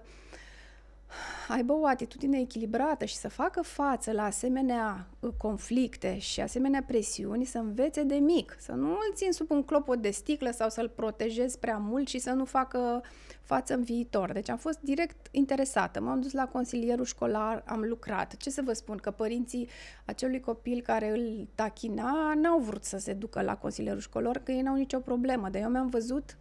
aibă 1.47 1.73
o 1.73 1.85
atitudine 1.85 2.39
echilibrată 2.39 3.05
și 3.05 3.15
să 3.15 3.29
facă 3.29 3.61
față 3.61 4.11
la 4.11 4.23
asemenea 4.23 5.07
uh, 5.19 5.29
conflicte 5.37 6.17
și 6.17 6.41
asemenea 6.41 6.83
presiuni, 6.87 7.45
să 7.45 7.57
învețe 7.57 8.03
de 8.03 8.15
mic, 8.15 8.55
să 8.59 8.71
nu 8.71 8.89
îl 8.89 9.13
țin 9.13 9.31
sub 9.31 9.51
un 9.51 9.63
clopot 9.63 10.01
de 10.01 10.09
sticlă 10.09 10.51
sau 10.51 10.69
să-l 10.69 10.89
protejez 10.89 11.55
prea 11.55 11.77
mult 11.77 12.07
și 12.07 12.19
să 12.19 12.31
nu 12.31 12.45
facă 12.45 13.01
față 13.41 13.73
în 13.73 13.83
viitor. 13.83 14.31
Deci 14.31 14.49
am 14.49 14.57
fost 14.57 14.79
direct 14.81 15.27
interesată. 15.31 16.01
M-am 16.01 16.21
dus 16.21 16.31
la 16.31 16.47
consilierul 16.47 17.05
școlar, 17.05 17.63
am 17.65 17.81
lucrat. 17.81 18.35
Ce 18.37 18.49
să 18.49 18.61
vă 18.65 18.73
spun, 18.73 18.97
că 18.97 19.11
părinții 19.11 19.69
acelui 20.05 20.39
copil 20.39 20.81
care 20.81 21.09
îl 21.09 21.47
tachina 21.55 22.33
n-au 22.35 22.59
vrut 22.59 22.83
să 22.83 22.97
se 22.97 23.13
ducă 23.13 23.41
la 23.41 23.57
consilierul 23.57 23.99
școlar, 23.99 24.37
că 24.37 24.51
ei 24.51 24.61
n-au 24.61 24.75
nicio 24.75 24.99
problemă. 24.99 25.49
Dar 25.49 25.61
eu 25.61 25.69
mi-am 25.69 25.89
văzut 25.89 26.37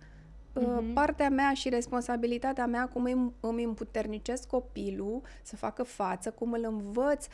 uh-huh. 0.61 0.94
partea 0.94 1.28
mea 1.28 1.52
și 1.52 1.68
responsabilitatea 1.68 2.66
mea, 2.66 2.88
cum 2.88 3.04
îmi, 3.04 3.32
îmi 3.40 3.64
împuternicesc 3.64 4.46
copilul 4.46 5.23
să 5.42 5.56
facă 5.56 5.82
față, 5.82 6.30
cum 6.30 6.52
îl 6.52 6.64
învăț 6.64 7.26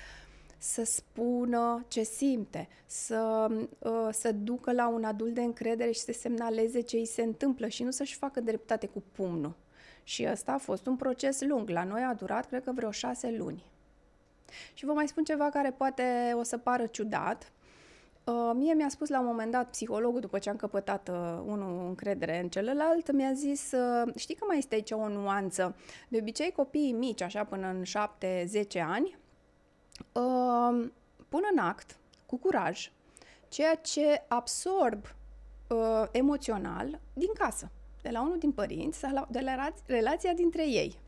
să 0.62 0.85
spună 0.85 1.85
ce 1.89 2.03
simte, 2.03 2.69
să, 2.87 3.47
uh, 3.79 4.09
să 4.11 4.33
ducă 4.33 4.73
la 4.73 4.89
un 4.89 5.05
adult 5.05 5.35
de 5.35 5.43
încredere 5.43 5.91
și 5.91 6.00
să 6.00 6.12
semnaleze 6.12 6.81
ce 6.81 6.97
îi 6.97 7.07
se 7.07 7.23
întâmplă 7.23 7.69
și 7.69 7.83
nu 7.83 7.91
să-și 7.91 8.17
facă 8.17 8.41
dreptate 8.41 8.87
cu 8.87 9.03
pumnul. 9.12 9.55
Și 10.05 10.27
ăsta 10.31 10.53
a 10.53 10.59
fost 10.59 10.87
un 10.87 10.97
proces 10.97 11.41
lung. 11.41 11.69
La 11.69 11.85
noi 11.85 12.03
a 12.03 12.15
durat, 12.15 12.47
cred 12.47 12.65
că, 12.65 12.73
vreo 12.73 12.91
șase 12.91 13.35
luni. 13.39 13.65
Și 14.75 14.85
vă 14.85 14.93
mai 14.93 15.09
spun 15.09 15.25
ceva 15.25 15.49
care 15.50 15.71
poate 15.71 16.33
o 16.35 16.43
să 16.43 16.59
pară 16.59 16.87
ciudat. 16.87 17.53
Uh, 18.25 18.50
mie 18.55 18.75
mi-a 18.75 18.89
spus 18.89 19.09
la 19.09 19.21
un 19.21 19.27
moment 19.27 19.50
dat 19.50 19.71
psihologul, 19.71 20.21
după 20.21 20.39
ce 20.39 20.50
am 20.50 20.57
căpătat 20.57 21.09
uh, 21.09 21.43
unul 21.47 21.87
încredere 21.87 22.41
în 22.41 22.49
celălalt, 22.49 23.12
mi-a 23.12 23.33
zis, 23.33 23.73
uh, 23.73 24.12
știi 24.17 24.35
că 24.35 24.45
mai 24.49 24.59
este 24.59 24.75
aici 24.75 24.91
o 24.91 25.09
nuanță. 25.09 25.77
De 26.09 26.19
obicei 26.21 26.53
copiii 26.53 26.93
mici, 26.93 27.21
așa 27.21 27.45
până 27.45 27.67
în 27.67 27.83
7-10 27.83 28.81
ani, 28.81 29.19
uh, 30.12 30.91
pun 31.29 31.43
în 31.53 31.59
act, 31.59 31.97
cu 32.27 32.37
curaj, 32.37 32.91
ceea 33.49 33.75
ce 33.75 34.25
absorb 34.29 35.05
uh, 35.69 36.05
emoțional 36.11 37.00
din 37.12 37.33
casă, 37.39 37.71
de 38.03 38.11
la 38.11 38.21
unul 38.21 38.39
din 38.39 38.53
părinți 38.53 38.99
sau 38.99 39.27
de 39.31 39.41
la 39.41 39.73
relația 39.87 40.33
dintre 40.33 40.69
ei. 40.69 40.99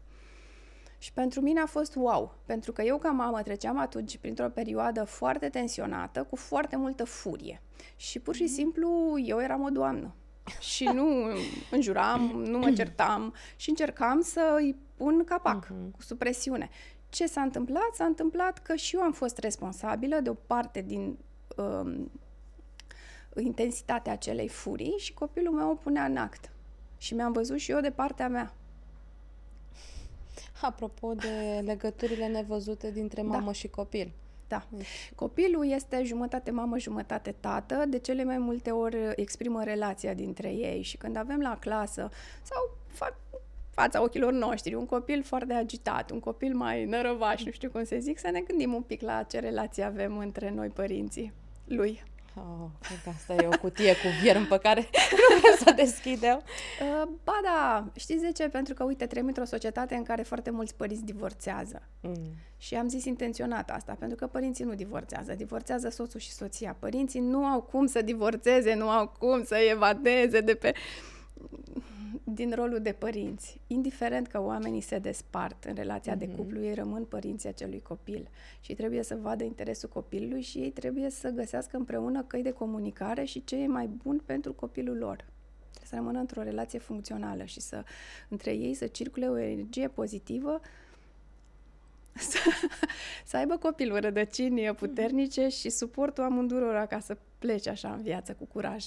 Și 1.03 1.13
pentru 1.13 1.41
mine 1.41 1.61
a 1.61 1.67
fost 1.67 1.95
wow, 1.95 2.35
pentru 2.45 2.73
că 2.73 2.83
eu 2.83 2.99
ca 2.99 3.11
mamă 3.11 3.43
treceam 3.43 3.79
atunci 3.79 4.17
printr-o 4.17 4.49
perioadă 4.49 5.05
foarte 5.05 5.49
tensionată, 5.49 6.23
cu 6.23 6.37
foarte 6.37 6.77
multă 6.77 7.05
furie. 7.05 7.63
Și 7.97 8.19
pur 8.19 8.35
și 8.35 8.43
mhm. 8.43 8.53
simplu 8.53 9.19
eu 9.25 9.41
eram 9.41 9.63
o 9.63 9.69
doamnă. 9.69 10.15
Și 10.61 10.85
nu 10.85 11.07
înjuram, 11.77 12.21
nu 12.21 12.59
mă 12.59 12.73
certam 12.73 13.35
și 13.57 13.69
încercam 13.69 14.21
să 14.21 14.57
îi 14.59 14.77
pun 14.97 15.25
capac 15.25 15.65
uh-huh. 15.65 15.91
cu 15.97 16.03
supresiune. 16.03 16.71
Ce 17.09 17.27
s-a 17.27 17.41
întâmplat? 17.41 17.95
S-a 17.95 18.05
întâmplat 18.05 18.59
că 18.59 18.75
și 18.75 18.97
eu 18.97 19.03
am 19.03 19.13
fost 19.13 19.39
responsabilă 19.39 20.21
de 20.21 20.31
o 20.31 20.35
parte 20.35 20.81
din 20.81 21.19
um, 21.57 22.11
intensitatea 23.37 24.13
acelei 24.13 24.49
furii 24.49 24.95
și 24.99 25.15
copilul 25.15 25.55
meu 25.55 25.71
o 25.71 25.75
punea 25.75 26.05
în 26.05 26.17
act. 26.17 26.51
Și 26.99 27.15
mi-am 27.15 27.33
văzut 27.33 27.59
și 27.59 27.71
eu 27.71 27.81
de 27.81 27.91
partea 27.91 28.29
mea. 28.29 28.55
Apropo 30.63 31.15
de 31.15 31.63
legăturile 31.65 32.27
nevăzute 32.27 32.91
dintre 32.91 33.23
da. 33.23 33.29
mamă 33.29 33.47
da. 33.47 33.53
și 33.53 33.69
copil. 33.69 34.13
Da. 34.49 34.67
Copilul 35.15 35.71
este 35.71 36.03
jumătate 36.05 36.51
mamă, 36.51 36.79
jumătate 36.79 37.35
tată, 37.41 37.85
de 37.89 37.99
cele 37.99 38.25
mai 38.25 38.39
multe 38.39 38.71
ori 38.71 38.97
exprimă 39.17 39.65
relația 39.65 40.15
dintre 40.15 40.49
ei 40.49 40.83
și 40.83 40.97
când 40.97 41.17
avem 41.17 41.41
la 41.41 41.57
clasă 41.59 42.11
sau 42.43 42.77
fa- 42.95 43.17
fața 43.71 44.03
ochilor 44.03 44.33
noștri, 44.33 44.75
un 44.75 44.87
copil 44.87 45.23
foarte 45.23 45.53
agitat, 45.53 46.11
un 46.11 46.21
copil 46.21 46.55
mai 46.55 46.85
nărăvaș, 46.85 47.45
nu 47.45 47.51
știu 47.51 47.71
cum 47.71 47.85
să 47.85 47.97
zic, 47.99 48.19
să 48.19 48.31
ne 48.31 48.41
gândim 48.41 48.75
un 48.75 48.83
pic 48.83 49.01
la 49.01 49.23
ce 49.23 49.39
relație 49.39 49.83
avem 49.83 50.19
între 50.19 50.51
noi 50.51 50.69
părinții 50.69 51.33
lui. 51.65 52.03
Oh, 52.35 52.69
asta 53.09 53.35
e 53.35 53.47
o 53.47 53.59
cutie 53.59 53.93
cu 53.93 54.09
vierm 54.23 54.49
pe 54.49 54.59
care 54.59 54.89
nu 55.31 55.39
vreau 55.39 55.57
să 55.57 55.73
deschidem. 55.77 56.43
Uh, 56.81 57.09
ba 57.25 57.41
da, 57.43 57.85
știți 57.97 58.23
de 58.23 58.33
ce? 58.33 58.49
Pentru 58.49 58.75
că, 58.75 58.85
uite, 58.85 59.07
trăim 59.07 59.27
într-o 59.27 59.45
societate 59.45 59.95
în 59.95 60.03
care 60.03 60.23
foarte 60.23 60.51
mulți 60.51 60.75
părinți 60.75 61.05
divorțează. 61.05 61.83
Mm. 62.01 62.35
Și 62.57 62.75
am 62.75 62.89
zis 62.89 63.05
intenționat 63.05 63.71
asta, 63.71 63.97
pentru 63.99 64.17
că 64.17 64.27
părinții 64.27 64.65
nu 64.65 64.75
divorțează, 64.75 65.35
divorțează 65.35 65.89
soțul 65.89 66.21
și 66.21 66.33
soția. 66.33 66.77
Părinții 66.79 67.21
nu 67.21 67.45
au 67.45 67.61
cum 67.61 67.87
să 67.87 68.03
divorțeze, 68.03 68.75
nu 68.75 68.89
au 68.89 69.09
cum 69.19 69.45
să 69.45 69.57
evadeze 69.71 70.41
de 70.41 70.55
pe 70.55 70.75
din 72.25 72.53
rolul 72.55 72.81
de 72.81 72.93
părinți. 72.93 73.61
Indiferent 73.67 74.27
că 74.27 74.43
oamenii 74.43 74.81
se 74.81 74.99
despart 74.99 75.65
în 75.65 75.75
relația 75.75 76.15
mm-hmm. 76.15 76.19
de 76.19 76.27
mhm. 76.27 76.37
cuplu, 76.37 76.63
ei 76.63 76.75
rămân 76.75 77.05
părinții 77.05 77.49
acelui 77.49 77.81
copil 77.81 78.29
și 78.61 78.75
trebuie 78.75 79.03
să 79.03 79.19
vadă 79.23 79.45
interesul 79.45 79.89
copilului 79.89 80.43
și 80.43 80.59
ei 80.59 80.71
trebuie 80.71 81.11
să 81.11 81.29
găsească 81.29 81.77
împreună 81.77 82.23
căi 82.23 82.43
de 82.43 82.51
comunicare 82.51 83.25
și 83.25 83.45
ce 83.45 83.57
e 83.57 83.67
mai 83.67 83.87
bun 83.87 84.23
pentru 84.27 84.53
copilul 84.53 84.97
lor. 84.97 85.17
Trebuie 85.71 85.89
să 85.89 85.95
rămână 85.95 86.19
într-o 86.19 86.43
relație 86.43 86.79
funcțională 86.79 87.45
și 87.45 87.61
să 87.61 87.85
între 88.29 88.53
ei 88.53 88.75
să 88.75 88.87
circule 88.87 89.29
o 89.29 89.39
energie 89.39 89.89
pozitivă 89.89 90.61
să, 92.31 92.39
să 93.25 93.37
aibă 93.37 93.57
copilul 93.57 94.01
rădăcini 94.01 94.75
puternice 94.75 95.49
și 95.49 95.71
suportul 95.71 96.25
amândurora 96.25 96.87
ca 96.87 97.01
să 97.01 97.17
plece 97.39 97.71
așa 97.71 97.93
în 97.93 98.03
viață 98.03 98.33
cu 98.33 98.45
curaj. 98.45 98.85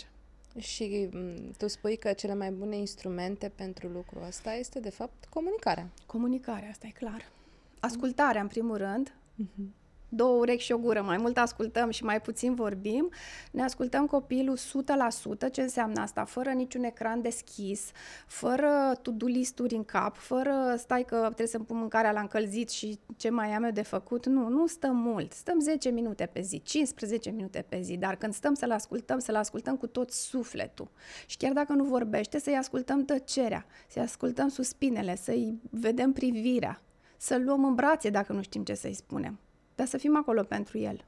Și 0.58 1.10
tu 1.58 1.68
spui 1.68 1.98
că 1.98 2.14
cele 2.14 2.34
mai 2.34 2.52
bune 2.52 2.76
instrumente 2.76 3.52
pentru 3.56 3.88
lucrul 3.88 4.24
ăsta 4.28 4.54
este, 4.54 4.80
de 4.80 4.90
fapt, 4.90 5.26
comunicarea. 5.30 5.90
Comunicarea, 6.06 6.70
asta 6.70 6.88
e 6.88 6.92
clar. 7.00 7.32
Ascultarea, 7.80 8.42
în 8.42 8.48
primul 8.48 8.78
rând. 8.78 9.14
Uh-huh 9.44 9.84
două 10.10 10.38
urechi 10.38 10.64
și 10.64 10.72
o 10.72 10.78
gură, 10.78 11.02
mai 11.02 11.18
mult 11.18 11.38
ascultăm 11.38 11.90
și 11.90 12.04
mai 12.04 12.22
puțin 12.22 12.56
vorbim, 12.56 13.10
ne 13.52 13.64
ascultăm 13.64 14.06
copilul 14.06 14.58
100%, 14.58 15.52
ce 15.52 15.62
înseamnă 15.62 16.02
asta? 16.02 16.26
Fără 16.26 16.50
niciun 16.50 16.84
ecran 16.84 17.22
deschis, 17.22 17.92
fără 18.28 19.00
to-do 19.02 19.26
listuri 19.26 19.76
în 19.76 19.84
cap, 19.84 20.16
fără 20.16 20.76
stai 20.78 21.04
că 21.04 21.16
trebuie 21.16 21.48
să-mi 21.48 21.66
pun 21.66 21.78
mâncarea 21.78 22.12
la 22.12 22.20
încălzit 22.20 22.70
și 22.70 23.00
ce 23.18 23.30
mai 23.30 23.52
am 23.52 23.64
eu 23.64 23.72
de 23.72 23.82
făcut. 23.82 24.26
Nu, 24.26 24.48
nu 24.48 24.68
stăm 24.68 24.96
mult, 24.96 25.34
stăm 25.34 25.60
10 25.60 25.90
minute 25.90 26.30
pe 26.34 26.42
zi, 26.42 26.62
15 26.64 27.30
minute 27.30 27.66
pe 27.70 27.82
zi, 27.82 27.98
dar 27.98 28.16
când 28.16 28.34
stăm 28.34 28.54
să-l 28.54 28.72
ascultăm, 28.72 29.20
să-l 29.20 29.36
ascultăm 29.36 29.78
cu 29.78 29.88
tot 29.88 30.12
sufletul. 30.12 30.90
Și 31.26 31.38
chiar 31.38 31.54
dacă 31.54 31.74
nu 31.74 31.84
vorbește, 31.84 32.40
să-i 32.40 32.56
ascultăm 32.56 33.06
tăcerea, 33.06 33.66
să-i 33.88 34.02
ascultăm 34.02 34.48
suspinele, 34.48 35.16
să-i 35.16 35.60
vedem 35.70 36.12
privirea, 36.12 36.82
să-l 37.18 37.44
luăm 37.44 37.66
în 37.66 37.76
brațe 37.76 38.10
dacă 38.10 38.34
nu 38.34 38.42
știm 38.42 38.64
ce 38.64 38.74
să-i 38.74 38.94
spunem 38.94 39.40
dar 39.76 39.88
să 39.88 39.98
fim 39.98 40.18
acolo 40.18 40.44
pentru 40.44 40.78
el. 40.78 41.06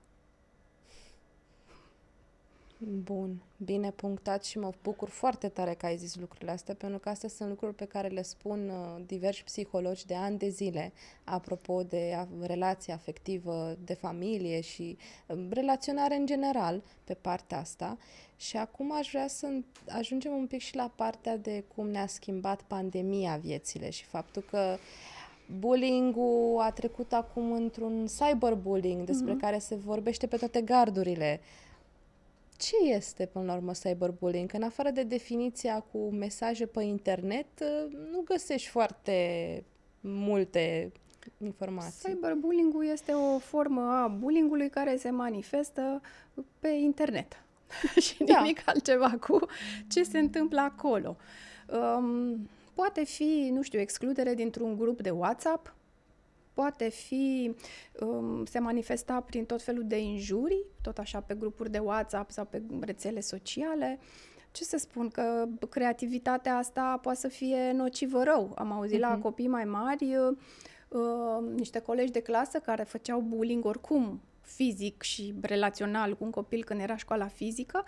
Bun, 2.80 3.42
bine 3.58 3.92
punctat 3.92 4.44
și 4.44 4.60
mă 4.60 4.72
bucur 4.82 5.10
foarte 5.10 5.48
tare 5.48 5.74
că 5.74 5.86
ai 5.86 5.98
zis 5.98 6.16
lucrurile 6.16 6.52
astea, 6.52 6.74
pentru 6.74 7.00
că 7.00 7.10
astea 7.10 7.30
sunt 7.30 7.50
lucruri 7.50 7.76
pe 7.76 7.86
care 7.86 8.08
le 8.08 8.22
spun 8.22 8.70
uh, 8.70 9.04
diversi 9.06 9.44
psihologi 9.44 10.06
de 10.06 10.16
ani 10.16 10.38
de 10.38 10.50
zile, 10.50 10.94
apropo 11.24 11.84
de 11.84 12.14
a, 12.18 12.28
relație 12.46 12.94
afectivă, 12.94 13.78
de 13.84 13.94
familie 13.94 14.62
și 14.62 14.98
uh, 15.28 15.38
relaționare 15.50 16.16
în 16.16 16.26
general 16.26 16.84
pe 17.04 17.14
partea 17.14 17.58
asta. 17.58 17.98
Și 18.36 18.58
acum 18.58 18.92
aș 18.92 19.10
vrea 19.10 19.28
să 19.28 19.48
ajungem 19.88 20.32
un 20.32 20.48
pic 20.48 20.62
și 20.62 20.76
la 20.76 20.92
partea 20.96 21.38
de 21.38 21.64
cum 21.76 21.90
ne-a 21.90 22.08
schimbat 22.08 22.62
pandemia 22.62 23.38
viețile 23.38 23.90
și 23.90 24.04
faptul 24.04 24.42
că 24.50 24.58
uh, 24.74 24.80
bullying-ul 25.60 26.62
a 26.62 26.72
trecut 26.72 27.14
acum 27.14 27.52
într-un 27.52 28.06
cyberbullying 28.06 29.06
despre 29.06 29.36
mm-hmm. 29.36 29.40
care 29.40 29.58
se 29.58 29.76
vorbește 29.76 30.28
pe 30.28 30.38
toate 30.38 30.62
gardurile. 30.62 31.42
Ce 32.58 32.76
este, 32.90 33.26
până 33.26 33.46
la 33.46 33.54
urmă, 33.54 33.72
cyberbullying? 33.72 34.50
Că 34.50 34.56
în 34.56 34.64
afară 34.64 34.90
de 34.90 35.04
definiția 35.04 35.86
cu 35.92 36.10
mesaje 36.10 36.66
pe 36.66 36.84
internet, 36.84 37.64
nu 38.12 38.22
găsești 38.26 38.68
foarte 38.68 39.64
multe 40.00 40.92
informații. 41.44 42.10
Cyberbullying-ul 42.10 42.86
este 42.86 43.12
o 43.12 43.38
formă 43.38 43.82
a 43.82 44.08
bullying-ului 44.08 44.70
care 44.70 44.98
se 44.98 45.10
manifestă 45.10 46.02
pe 46.60 46.68
internet. 46.68 47.42
și 48.06 48.24
da. 48.24 48.42
nimic 48.42 48.62
altceva 48.66 49.18
cu 49.20 49.40
ce 49.88 50.04
se 50.04 50.20
întâmplă 50.20 50.60
acolo. 50.60 51.16
Um, 51.68 52.50
Poate 52.78 53.04
fi, 53.04 53.50
nu 53.54 53.62
știu, 53.62 53.80
excludere 53.80 54.34
dintr-un 54.34 54.78
grup 54.78 55.02
de 55.02 55.10
WhatsApp, 55.10 55.76
poate 56.54 56.90
fi, 56.90 57.56
um, 58.00 58.46
se 58.46 58.60
manifesta 58.60 59.22
prin 59.22 59.46
tot 59.46 59.62
felul 59.62 59.84
de 59.88 60.00
injurii, 60.00 60.66
tot 60.82 60.98
așa 60.98 61.20
pe 61.20 61.36
grupuri 61.36 61.72
de 61.72 61.78
WhatsApp 61.78 62.32
sau 62.32 62.46
pe 62.46 62.62
rețele 62.80 63.20
sociale. 63.20 64.00
Ce 64.52 64.64
să 64.64 64.78
spun, 64.78 65.10
că 65.10 65.48
creativitatea 65.70 66.58
asta 66.58 67.00
poate 67.02 67.20
să 67.20 67.28
fie 67.28 67.72
nocivă 67.72 68.24
rău. 68.24 68.52
Am 68.56 68.72
auzit 68.72 68.98
uh-huh. 68.98 69.02
la 69.02 69.12
mhm. 69.12 69.22
copii 69.22 69.48
mai 69.48 69.66
mari 69.66 70.16
uh, 70.16 70.38
uh, 70.88 71.52
niște 71.56 71.80
colegi 71.80 72.12
de 72.12 72.22
clasă 72.22 72.60
care 72.60 72.84
făceau 72.84 73.20
bullying 73.20 73.66
oricum 73.66 74.22
fizic 74.42 75.02
și 75.02 75.34
relațional 75.42 76.18
cu 76.18 76.24
un 76.24 76.32
copil 76.32 76.64
când 76.64 76.80
era 76.82 76.96
școala 76.96 77.28
fizică, 77.28 77.84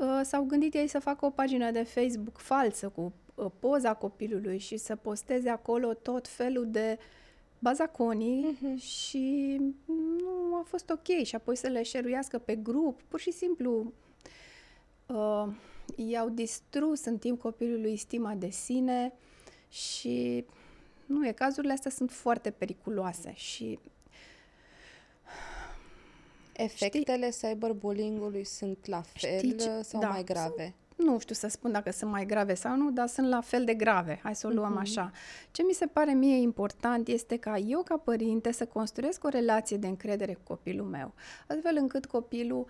uh, 0.00 0.20
s-au 0.22 0.42
gândit 0.42 0.74
ei 0.74 0.86
să 0.86 0.98
facă 0.98 1.24
o 1.24 1.30
pagină 1.30 1.70
de 1.70 1.82
Facebook 1.82 2.38
falsă 2.38 2.88
cu 2.88 3.02
Uh, 3.02 3.21
poza 3.58 3.94
copilului 3.94 4.58
și 4.58 4.76
să 4.76 4.96
posteze 4.96 5.48
acolo 5.48 5.94
tot 5.94 6.28
felul 6.28 6.70
de 6.70 6.98
bazaconii 7.58 8.58
uh-huh. 8.58 8.82
și 8.82 9.56
nu 10.18 10.54
a 10.54 10.64
fost 10.66 10.90
ok 10.90 11.24
și 11.24 11.34
apoi 11.34 11.56
să 11.56 11.66
le 11.68 11.82
șeruiască 11.82 12.38
pe 12.38 12.54
grup, 12.56 13.02
pur 13.08 13.20
și 13.20 13.30
simplu 13.30 13.92
uh, 15.06 15.46
i-au 15.96 16.28
distrus 16.28 17.04
în 17.04 17.18
timp 17.18 17.40
copilului 17.40 17.96
stima 17.96 18.34
de 18.34 18.50
sine 18.50 19.12
și 19.68 20.44
nu 21.06 21.26
e, 21.26 21.32
cazurile 21.32 21.72
astea 21.72 21.90
sunt 21.90 22.10
foarte 22.10 22.50
periculoase 22.50 23.32
și 23.34 23.78
Efectele 26.52 27.30
Știi? 27.30 27.48
cyberbullying-ului 27.48 28.44
sunt 28.44 28.86
la 28.86 29.00
fel 29.00 29.38
Știi 29.38 29.56
ce? 29.56 29.82
sau 29.82 30.00
da, 30.00 30.08
mai 30.08 30.24
grave? 30.24 30.74
Sunt 31.02 31.14
nu 31.14 31.20
știu 31.20 31.34
să 31.34 31.48
spun 31.48 31.72
dacă 31.72 31.90
sunt 31.90 32.10
mai 32.10 32.26
grave 32.26 32.54
sau 32.54 32.76
nu, 32.76 32.90
dar 32.90 33.06
sunt 33.06 33.28
la 33.28 33.40
fel 33.40 33.64
de 33.64 33.74
grave. 33.74 34.20
Hai 34.22 34.34
să 34.34 34.46
o 34.46 34.50
luăm 34.50 34.76
uh-huh. 34.76 34.80
așa. 34.80 35.10
Ce 35.50 35.62
mi 35.62 35.72
se 35.72 35.86
pare 35.86 36.12
mie 36.12 36.36
important 36.36 37.08
este 37.08 37.36
ca 37.36 37.56
eu, 37.56 37.82
ca 37.82 37.96
părinte, 37.96 38.52
să 38.52 38.66
construiesc 38.66 39.24
o 39.24 39.28
relație 39.28 39.76
de 39.76 39.86
încredere 39.86 40.32
cu 40.32 40.40
copilul 40.44 40.86
meu, 40.86 41.14
astfel 41.48 41.76
încât 41.76 42.06
copilul 42.06 42.66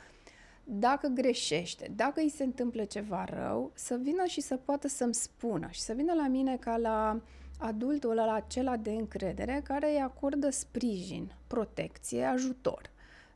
dacă 0.65 1.09
greșește, 1.09 1.93
dacă 1.97 2.21
îi 2.21 2.29
se 2.29 2.45
întâmplă 2.45 2.85
ceva 2.85 3.25
rău, 3.25 3.71
să 3.75 3.99
vină 4.03 4.25
și 4.25 4.41
să 4.41 4.57
poată 4.57 4.89
să-mi 4.89 5.15
spună 5.15 5.69
și 5.71 5.81
să 5.81 5.93
vină 5.93 6.13
la 6.13 6.29
mine 6.29 6.57
ca 6.57 6.77
la 6.77 7.21
adultul 7.59 8.11
ăla 8.11 8.35
acela 8.35 8.77
de 8.77 8.91
încredere 8.91 9.61
care 9.65 9.91
îi 9.91 10.01
acordă 10.01 10.51
sprijin, 10.51 11.33
protecție, 11.47 12.25
ajutor. 12.25 12.91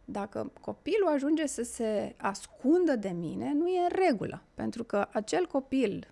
Dacă 0.08 0.52
copilul 0.60 1.08
ajunge 1.08 1.46
să 1.46 1.62
se 1.62 2.14
ascundă 2.16 2.96
de 2.96 3.08
mine, 3.08 3.52
nu 3.52 3.68
e 3.68 3.80
în 3.80 4.06
regulă, 4.06 4.42
pentru 4.54 4.84
că 4.84 5.08
acel 5.12 5.46
copil 5.46 6.08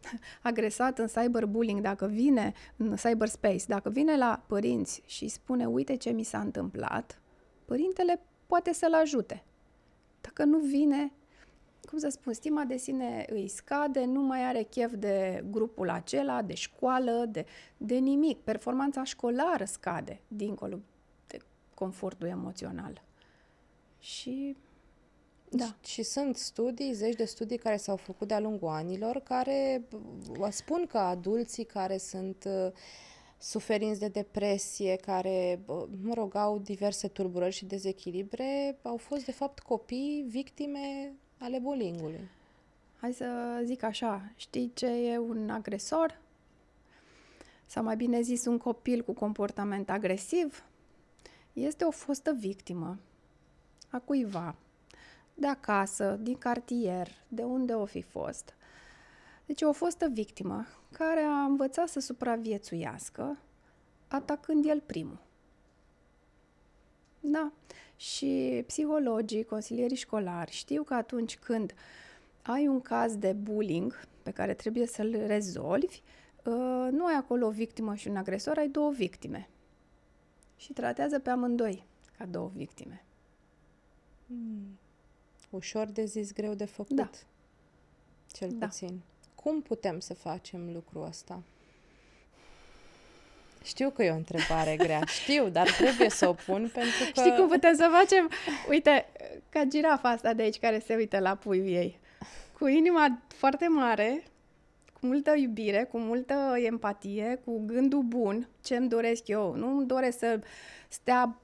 agresat 0.42 0.98
în 0.98 1.06
cyberbullying, 1.06 1.80
dacă 1.80 2.06
vine 2.06 2.52
în 2.76 2.96
cyberspace, 2.96 3.64
dacă 3.66 3.90
vine 3.90 4.16
la 4.16 4.44
părinți 4.46 5.02
și 5.06 5.28
spune 5.28 5.66
uite 5.66 5.96
ce 5.96 6.10
mi 6.10 6.22
s-a 6.22 6.38
întâmplat, 6.38 7.20
părintele 7.64 8.20
poate 8.46 8.72
să-l 8.72 8.94
ajute. 8.94 9.44
Dacă 10.20 10.44
nu 10.44 10.58
vine, 10.58 11.12
cum 11.88 11.98
să 11.98 12.08
spun, 12.08 12.32
stima 12.32 12.64
de 12.64 12.76
sine 12.76 13.26
îi 13.28 13.48
scade, 13.48 14.04
nu 14.04 14.20
mai 14.20 14.44
are 14.44 14.62
chef 14.62 14.92
de 14.94 15.44
grupul 15.50 15.90
acela, 15.90 16.42
de 16.42 16.54
școală, 16.54 17.24
de, 17.28 17.46
de 17.76 17.94
nimic. 17.94 18.38
Performanța 18.38 19.04
școlară 19.04 19.64
scade 19.64 20.20
dincolo 20.28 20.78
de 21.26 21.38
confortul 21.74 22.26
emoțional. 22.26 23.02
Și 24.02 24.56
da. 25.48 25.74
Și 25.84 26.02
sunt 26.02 26.36
studii, 26.36 26.92
zeci 26.92 27.14
de 27.14 27.24
studii 27.24 27.56
care 27.56 27.76
s-au 27.76 27.96
făcut 27.96 28.28
de-a 28.28 28.40
lungul 28.40 28.68
anilor, 28.68 29.20
care 29.20 29.84
spun 30.50 30.86
că 30.86 30.98
adulții 30.98 31.64
care 31.64 31.98
sunt 31.98 32.44
uh, 32.46 32.72
suferinți 33.38 34.00
de 34.00 34.08
depresie, 34.08 34.96
care, 34.96 35.60
mă 36.02 36.14
rog, 36.14 36.34
au 36.34 36.58
diverse 36.58 37.08
tulburări 37.08 37.54
și 37.54 37.64
dezechilibre, 37.64 38.78
au 38.82 38.96
fost, 38.96 39.24
de 39.24 39.32
fapt, 39.32 39.58
copii 39.58 40.24
victime 40.28 41.12
ale 41.38 41.58
bullying-ului. 41.58 42.28
Hai 43.00 43.12
să 43.12 43.60
zic 43.64 43.82
așa, 43.82 44.32
știi 44.36 44.70
ce 44.74 44.86
e 44.86 45.18
un 45.18 45.50
agresor? 45.50 46.20
Sau 47.66 47.82
mai 47.82 47.96
bine 47.96 48.20
zis, 48.20 48.44
un 48.44 48.58
copil 48.58 49.02
cu 49.02 49.12
comportament 49.12 49.90
agresiv? 49.90 50.64
Este 51.52 51.84
o 51.84 51.90
fostă 51.90 52.32
victimă 52.38 52.98
a 53.92 53.98
cuiva, 53.98 54.54
de 55.34 55.46
acasă, 55.46 56.18
din 56.20 56.38
cartier, 56.38 57.08
de 57.28 57.42
unde 57.42 57.72
o 57.72 57.84
fi 57.84 58.02
fost. 58.02 58.54
Deci 59.46 59.62
o 59.62 59.72
fostă 59.72 60.08
victimă 60.12 60.66
care 60.92 61.20
a 61.20 61.42
învățat 61.42 61.88
să 61.88 62.00
supraviețuiască 62.00 63.38
atacând 64.08 64.66
el 64.66 64.80
primul. 64.80 65.18
Da. 67.20 67.52
Și 67.96 68.62
psihologii, 68.66 69.44
consilierii 69.44 69.96
școlari 69.96 70.50
știu 70.50 70.82
că 70.82 70.94
atunci 70.94 71.38
când 71.38 71.74
ai 72.42 72.66
un 72.66 72.80
caz 72.80 73.16
de 73.16 73.32
bullying 73.32 74.00
pe 74.22 74.30
care 74.30 74.54
trebuie 74.54 74.86
să-l 74.86 75.26
rezolvi, 75.26 76.02
uh, 76.44 76.88
nu 76.90 77.06
ai 77.06 77.14
acolo 77.14 77.46
o 77.46 77.50
victimă 77.50 77.94
și 77.94 78.08
un 78.08 78.16
agresor, 78.16 78.58
ai 78.58 78.68
două 78.68 78.90
victime. 78.90 79.48
Și 80.56 80.72
tratează 80.72 81.18
pe 81.18 81.30
amândoi 81.30 81.84
ca 82.18 82.26
două 82.26 82.50
victime. 82.54 83.04
Hmm. 84.32 84.78
Ușor 85.50 85.86
de 85.86 86.04
zis, 86.04 86.32
greu 86.32 86.54
de 86.54 86.64
făcut. 86.64 86.96
Da. 86.96 87.10
Cel 88.32 88.50
da. 88.52 88.66
puțin. 88.66 89.00
Cum 89.34 89.62
putem 89.62 90.00
să 90.00 90.14
facem 90.14 90.72
lucrul 90.72 91.06
ăsta? 91.06 91.42
Știu 93.64 93.90
că 93.90 94.02
e 94.02 94.10
o 94.10 94.14
întrebare 94.14 94.76
grea, 94.76 95.04
știu, 95.20 95.48
dar 95.48 95.70
trebuie 95.70 96.08
să 96.08 96.28
o 96.28 96.32
pun 96.32 96.70
pentru 96.74 97.12
că... 97.14 97.20
Știi 97.20 97.34
cum 97.36 97.48
putem 97.48 97.74
să 97.74 97.90
facem? 97.92 98.30
Uite, 98.68 99.06
ca 99.48 99.64
girafa 99.64 100.08
asta 100.08 100.32
de 100.32 100.42
aici 100.42 100.58
care 100.58 100.78
se 100.78 100.94
uită 100.94 101.18
la 101.18 101.34
puiul 101.34 101.66
ei. 101.66 101.98
Cu 102.58 102.66
inima 102.66 103.22
foarte 103.28 103.68
mare, 103.68 104.22
cu 104.92 105.06
multă 105.06 105.34
iubire, 105.36 105.84
cu 105.84 105.98
multă 105.98 106.54
empatie, 106.56 107.40
cu 107.44 107.62
gândul 107.66 108.02
bun, 108.02 108.48
ce 108.62 108.76
îmi 108.76 108.88
doresc 108.88 109.28
eu. 109.28 109.54
Nu 109.54 109.76
îmi 109.76 109.86
doresc 109.86 110.18
să 110.18 110.40
stea 110.88 111.36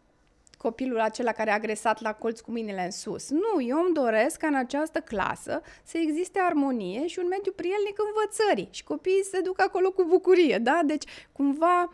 copilul 0.58 1.00
acela 1.00 1.32
care 1.32 1.50
a 1.50 1.54
agresat 1.54 2.00
la 2.00 2.12
colț 2.12 2.40
cu 2.40 2.50
mâinile 2.50 2.84
în 2.84 2.90
sus. 2.90 3.30
Nu, 3.30 3.62
eu 3.62 3.78
îmi 3.78 3.94
doresc 3.94 4.36
ca 4.36 4.46
în 4.46 4.54
această 4.54 5.00
clasă 5.00 5.62
să 5.82 5.98
existe 5.98 6.38
armonie 6.38 7.06
și 7.06 7.18
un 7.18 7.28
mediu 7.28 7.52
prielnic 7.52 7.96
învățării 8.06 8.68
și 8.70 8.84
copiii 8.84 9.24
să 9.24 9.40
ducă 9.44 9.62
acolo 9.62 9.90
cu 9.90 10.04
bucurie, 10.04 10.58
da? 10.58 10.80
Deci, 10.84 11.04
cumva, 11.32 11.90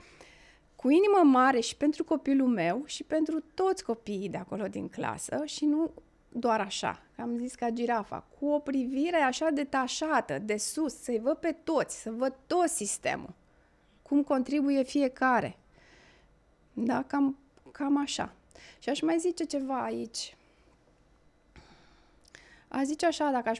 cu 0.76 0.90
inimă 0.90 1.20
mare 1.22 1.60
și 1.60 1.76
pentru 1.76 2.04
copilul 2.04 2.48
meu 2.48 2.82
și 2.86 3.02
pentru 3.02 3.44
toți 3.54 3.84
copiii 3.84 4.28
de 4.28 4.36
acolo 4.36 4.66
din 4.66 4.88
clasă 4.88 5.42
și 5.44 5.64
nu 5.64 5.90
doar 6.28 6.60
așa, 6.60 7.02
am 7.16 7.36
zis 7.36 7.54
ca 7.54 7.70
girafa, 7.70 8.26
cu 8.38 8.46
o 8.46 8.58
privire 8.58 9.16
așa 9.16 9.50
detașată, 9.50 10.38
de 10.38 10.56
sus, 10.56 11.02
să-i 11.02 11.20
văd 11.22 11.36
pe 11.36 11.56
toți, 11.64 12.00
să 12.00 12.10
văd 12.10 12.34
tot 12.46 12.68
sistemul, 12.68 13.32
cum 14.02 14.22
contribuie 14.22 14.82
fiecare. 14.82 15.56
Da, 16.72 17.02
cam, 17.02 17.38
cam 17.72 18.00
așa. 18.00 18.32
Și 18.78 18.88
aș 18.88 19.00
mai 19.00 19.18
zice 19.18 19.44
ceva 19.44 19.82
aici. 19.82 20.36
Aș 22.68 22.84
zice 22.84 23.06
așa, 23.06 23.30
dacă 23.30 23.48
aș, 23.48 23.58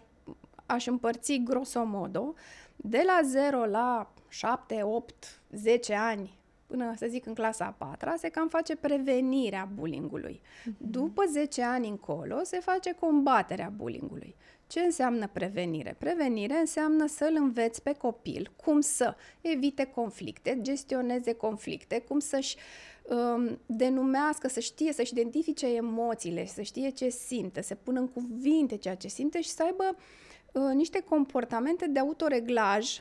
aș 0.66 0.87
împărți 0.87 1.40
grosomodo, 1.44 2.35
de 2.76 3.02
la 3.07 3.20
0 3.24 3.64
la 3.66 4.12
7, 4.28 4.83
8, 4.83 5.40
10 5.50 5.94
ani, 5.94 6.38
până 6.66 6.94
să 6.96 7.07
zic 7.09 7.26
în 7.26 7.35
clasa 7.35 7.64
a 7.64 7.87
patra, 7.87 8.14
se 8.16 8.28
cam 8.28 8.48
face 8.48 8.76
prevenirea 8.76 9.68
bullyingului. 9.74 10.40
Uh-huh. 10.40 10.76
După 10.78 11.24
10 11.30 11.62
ani 11.62 11.88
încolo 11.88 12.40
se 12.42 12.61
face 12.61 12.92
combaterea 12.92 13.72
bullyingului. 13.76 14.35
Ce 14.66 14.80
înseamnă 14.80 15.28
prevenire? 15.33 15.96
Prevenire 15.98 16.54
înseamnă 16.54 17.07
să-l 17.07 17.35
înveți 17.37 17.83
pe 17.83 17.92
copil 17.92 18.52
cum 18.64 18.80
să 18.80 19.16
evite 19.40 19.85
conflicte, 19.85 20.59
gestioneze 20.61 21.33
conflicte, 21.33 22.00
cum 22.09 22.18
să-și 22.18 22.57
um, 23.09 23.59
denumească, 23.67 24.49
să 24.49 24.61
știe, 24.61 24.93
să-și 24.93 25.12
identifice 25.12 25.75
emoțiile, 25.75 26.47
să 26.47 26.62
știe 26.62 26.90
ce 26.90 27.09
simte, 27.09 27.62
să 27.62 27.75
pună 27.75 28.01
în 28.01 28.09
cuvinte 28.09 28.77
ceea 28.77 28.95
ce 28.95 29.09
simte 29.09 29.40
și 29.40 29.49
să 29.49 29.62
aibă 29.62 29.97
uh, 30.53 30.75
niște 30.75 31.01
comportamente 31.01 31.87
de 31.87 31.99
autoreglaj 31.99 33.01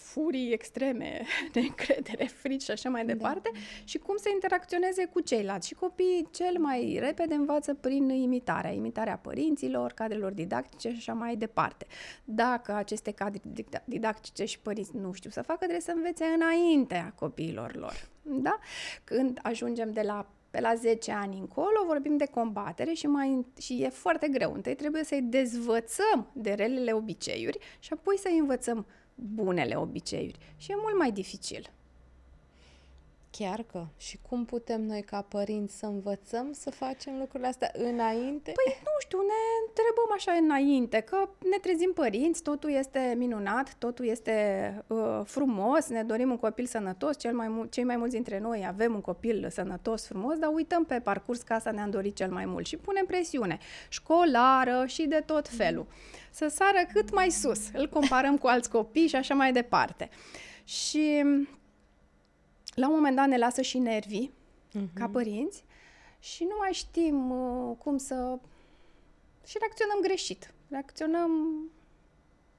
furii 0.00 0.52
extreme, 0.52 1.22
de 1.52 1.60
încredere, 1.60 2.24
frici 2.24 2.62
și 2.62 2.70
așa 2.70 2.88
mai 2.88 3.04
da. 3.04 3.12
departe, 3.12 3.50
da. 3.52 3.58
și 3.84 3.98
cum 3.98 4.16
să 4.16 4.28
interacționeze 4.32 5.04
cu 5.04 5.20
ceilalți. 5.20 5.66
Și 5.66 5.74
copiii 5.74 6.28
cel 6.30 6.58
mai 6.58 6.96
repede 7.00 7.34
învață 7.34 7.74
prin 7.74 8.08
imitarea, 8.08 8.70
imitarea 8.70 9.16
părinților, 9.16 9.92
cadrelor 9.92 10.32
didactice 10.32 10.88
și 10.88 10.96
așa 10.96 11.12
mai 11.12 11.36
departe. 11.36 11.86
Dacă 12.24 12.72
aceste 12.72 13.10
cadre 13.10 13.40
didactice 13.84 14.44
și 14.44 14.58
părinți 14.58 14.96
nu 14.96 15.12
știu 15.12 15.30
să 15.30 15.42
facă, 15.42 15.58
trebuie 15.58 15.80
să 15.80 15.92
învețe 15.96 16.24
înaintea 16.24 17.12
copiilor 17.18 17.76
lor. 17.76 18.09
Da? 18.22 18.58
Când 19.04 19.38
ajungem 19.42 19.92
de 19.92 20.00
la 20.00 20.30
pe 20.50 20.60
la 20.60 20.74
10 20.74 21.12
ani 21.12 21.38
încolo 21.38 21.84
vorbim 21.86 22.16
de 22.16 22.26
combatere 22.26 22.92
și, 22.92 23.06
mai, 23.06 23.46
și 23.60 23.82
e 23.82 23.88
foarte 23.88 24.28
greu. 24.28 24.52
Întâi 24.52 24.74
trebuie 24.74 25.04
să-i 25.04 25.22
dezvățăm 25.22 26.30
de 26.32 26.52
relele 26.52 26.92
obiceiuri 26.92 27.58
și 27.78 27.92
apoi 27.92 28.18
să-i 28.18 28.38
învățăm 28.38 28.86
bunele 29.14 29.74
obiceiuri. 29.74 30.38
Și 30.56 30.70
e 30.70 30.74
mult 30.78 30.98
mai 30.98 31.12
dificil. 31.12 31.70
Chiar 33.30 33.62
că. 33.62 33.86
Și 33.96 34.18
cum 34.28 34.44
putem 34.44 34.82
noi 34.82 35.02
ca 35.02 35.22
părinți 35.22 35.78
să 35.78 35.86
învățăm 35.86 36.52
să 36.52 36.70
facem 36.70 37.18
lucrurile 37.18 37.48
astea 37.48 37.70
înainte? 37.72 38.52
Păi 38.52 38.78
nu 38.80 38.90
știu, 39.00 39.18
ne 39.18 39.40
întrebăm 39.66 40.10
așa 40.14 40.32
înainte, 40.32 41.00
că 41.00 41.28
ne 41.50 41.56
trezim 41.60 41.92
părinți, 41.94 42.42
totul 42.42 42.70
este 42.70 43.14
minunat, 43.16 43.74
totul 43.78 44.06
este 44.06 44.34
uh, 44.86 45.20
frumos, 45.24 45.88
ne 45.88 46.02
dorim 46.02 46.30
un 46.30 46.36
copil 46.36 46.66
sănătos, 46.66 47.18
cel 47.18 47.34
mai 47.34 47.48
mul- 47.48 47.68
cei 47.68 47.84
mai 47.84 47.96
mulți 47.96 48.14
dintre 48.14 48.38
noi 48.38 48.64
avem 48.66 48.94
un 48.94 49.00
copil 49.00 49.48
sănătos, 49.50 50.06
frumos, 50.06 50.38
dar 50.38 50.50
uităm 50.52 50.84
pe 50.84 51.00
parcurs 51.00 51.42
că 51.42 51.52
asta 51.52 51.70
ne-am 51.70 51.90
dorit 51.90 52.16
cel 52.16 52.30
mai 52.30 52.44
mult 52.44 52.66
și 52.66 52.76
punem 52.76 53.06
presiune 53.06 53.58
școlară 53.88 54.84
și 54.86 55.06
de 55.06 55.22
tot 55.26 55.48
felul. 55.48 55.86
Să 56.30 56.48
sară 56.48 56.78
cât 56.92 57.14
mai 57.14 57.30
sus, 57.30 57.68
îl 57.72 57.88
comparăm 57.88 58.38
cu 58.38 58.46
alți 58.46 58.70
copii 58.70 59.06
și 59.06 59.16
așa 59.16 59.34
mai 59.34 59.52
departe. 59.52 60.08
Și 60.64 61.24
la 62.80 62.88
un 62.88 62.94
moment 62.94 63.16
dat 63.16 63.28
ne 63.28 63.38
lasă 63.38 63.62
și 63.62 63.78
nervii, 63.78 64.32
uh-huh. 64.68 64.94
ca 64.94 65.08
părinți, 65.08 65.64
și 66.18 66.42
nu 66.42 66.54
mai 66.58 66.72
știm 66.72 67.30
uh, 67.30 67.76
cum 67.78 67.96
să... 67.96 68.38
Și 69.46 69.56
reacționăm 69.58 70.00
greșit. 70.00 70.54
Reacționăm 70.68 71.30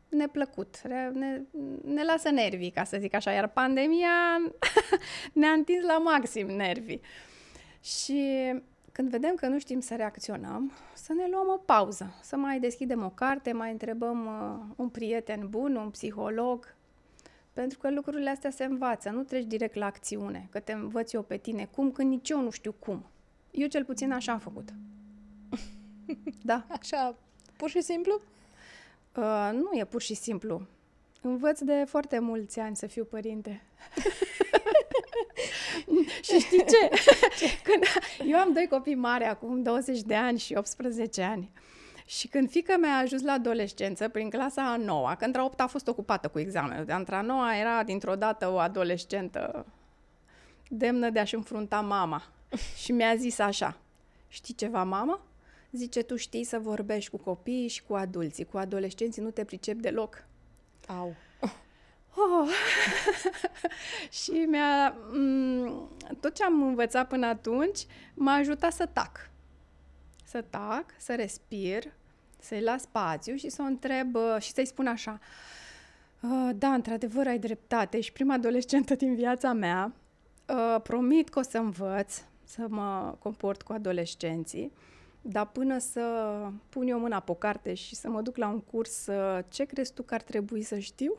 neplăcut. 0.09 0.81
Ne, 1.13 1.41
ne 1.83 2.03
lasă 2.03 2.29
nervii, 2.29 2.71
ca 2.71 2.83
să 2.83 2.97
zic 2.99 3.13
așa. 3.13 3.31
Iar 3.31 3.47
pandemia 3.47 4.09
ne-a 5.33 5.51
întins 5.51 5.83
la 5.83 5.97
maxim 5.97 6.47
nervii. 6.47 7.01
Și 7.81 8.51
când 8.91 9.09
vedem 9.09 9.35
că 9.35 9.47
nu 9.47 9.59
știm 9.59 9.79
să 9.79 9.95
reacționăm, 9.95 10.71
să 10.93 11.13
ne 11.13 11.27
luăm 11.31 11.47
o 11.47 11.57
pauză, 11.57 12.15
să 12.21 12.35
mai 12.35 12.59
deschidem 12.59 13.03
o 13.03 13.09
carte, 13.09 13.51
mai 13.51 13.71
întrebăm 13.71 14.25
uh, 14.25 14.73
un 14.75 14.89
prieten 14.89 15.47
bun, 15.49 15.75
un 15.75 15.89
psiholog, 15.89 16.75
pentru 17.53 17.79
că 17.79 17.91
lucrurile 17.91 18.29
astea 18.29 18.49
se 18.49 18.63
învață, 18.63 19.09
nu 19.09 19.23
treci 19.23 19.45
direct 19.45 19.75
la 19.75 19.85
acțiune, 19.85 20.47
că 20.51 20.59
te 20.59 20.71
învăț 20.71 21.13
eu 21.13 21.21
pe 21.21 21.37
tine 21.37 21.65
cum, 21.65 21.91
când 21.91 22.09
nici 22.09 22.29
eu 22.29 22.41
nu 22.41 22.49
știu 22.49 22.75
cum. 22.79 23.05
Eu 23.51 23.67
cel 23.67 23.85
puțin 23.85 24.11
așa 24.11 24.31
am 24.31 24.39
făcut. 24.39 24.69
da. 26.43 26.65
Așa, 26.67 27.15
pur 27.57 27.69
și 27.69 27.81
simplu? 27.81 28.21
Uh, 29.15 29.49
nu 29.53 29.79
e 29.79 29.85
pur 29.85 30.01
și 30.01 30.13
simplu. 30.13 30.67
Învăț 31.21 31.59
de 31.59 31.83
foarte 31.87 32.19
mulți 32.19 32.59
ani 32.59 32.75
să 32.75 32.87
fiu 32.87 33.03
părinte. 33.03 33.61
și 36.27 36.39
știi 36.39 36.65
ce? 36.65 36.89
Când 37.63 37.83
eu 38.25 38.37
am 38.37 38.53
doi 38.53 38.67
copii 38.69 38.95
mari 38.95 39.23
acum 39.23 39.61
20 39.61 40.01
de 40.01 40.15
ani 40.15 40.39
și 40.39 40.53
18 40.53 41.21
ani. 41.21 41.51
Și 42.11 42.27
când 42.27 42.49
fica 42.49 42.77
mea 42.77 42.95
a 42.95 42.99
ajuns 42.99 43.21
la 43.21 43.31
adolescență, 43.31 44.09
prin 44.09 44.29
clasa 44.29 44.71
a 44.71 44.75
noua, 44.75 45.15
că 45.15 45.25
între 45.25 45.41
8 45.41 45.59
a 45.59 45.67
fost 45.67 45.87
ocupată 45.87 46.27
cu 46.27 46.39
examenul, 46.39 46.85
de 46.85 46.93
între 46.93 47.15
a 47.15 47.21
noua 47.21 47.57
era 47.57 47.83
dintr-o 47.83 48.15
dată 48.15 48.47
o 48.49 48.57
adolescentă 48.57 49.65
demnă 50.69 51.09
de 51.09 51.19
a-și 51.19 51.35
înfrunta 51.35 51.81
mama. 51.81 52.23
Și 52.83 52.91
mi-a 52.91 53.15
zis 53.15 53.39
așa, 53.39 53.77
știi 54.27 54.53
ceva, 54.53 54.83
mama? 54.83 55.21
Zice, 55.71 56.01
tu 56.03 56.15
știi 56.15 56.43
să 56.43 56.59
vorbești 56.59 57.09
cu 57.09 57.17
copiii 57.17 57.67
și 57.67 57.83
cu 57.83 57.93
adulții, 57.93 58.45
cu 58.45 58.57
adolescenții 58.57 59.21
nu 59.21 59.31
te 59.31 59.43
pricep 59.43 59.77
deloc. 59.77 60.25
Au. 60.87 61.15
Oh. 62.15 62.49
și 64.21 64.31
mi-a... 64.31 64.95
tot 66.19 66.35
ce 66.35 66.43
am 66.43 66.61
învățat 66.61 67.07
până 67.07 67.25
atunci 67.25 67.85
m-a 68.13 68.33
ajutat 68.33 68.73
să 68.73 68.85
tac. 68.85 69.29
Să 70.23 70.41
tac, 70.49 70.85
să 70.97 71.15
respir, 71.15 71.83
să-i 72.41 72.61
las 72.61 72.81
spațiu 72.81 73.35
și 73.35 73.49
să 73.49 73.61
o 73.61 73.65
întreb 73.65 74.15
uh, 74.15 74.35
și 74.39 74.51
să-i 74.51 74.65
spun 74.65 74.87
așa. 74.87 75.19
Uh, 76.21 76.49
da, 76.55 76.73
într-adevăr 76.73 77.27
ai 77.27 77.39
dreptate. 77.39 77.99
Și 77.99 78.11
prima 78.11 78.33
adolescentă 78.33 78.95
din 78.95 79.15
viața 79.15 79.53
mea. 79.53 79.93
Uh, 80.47 80.81
promit 80.83 81.29
că 81.29 81.39
o 81.39 81.41
să 81.41 81.57
învăț 81.57 82.21
să 82.43 82.65
mă 82.69 83.15
comport 83.19 83.61
cu 83.61 83.73
adolescenții. 83.73 84.71
Dar 85.21 85.47
până 85.47 85.77
să 85.77 86.01
pun 86.69 86.87
eu 86.87 86.99
mâna 86.99 87.19
pe 87.19 87.31
o 87.31 87.33
carte 87.33 87.73
și 87.73 87.95
să 87.95 88.09
mă 88.09 88.21
duc 88.21 88.37
la 88.37 88.47
un 88.47 88.59
curs, 88.59 89.07
ce 89.47 89.63
crezi 89.63 89.93
tu 89.93 90.03
că 90.03 90.13
ar 90.13 90.21
trebui 90.21 90.61
să 90.61 90.79
știu? 90.79 91.15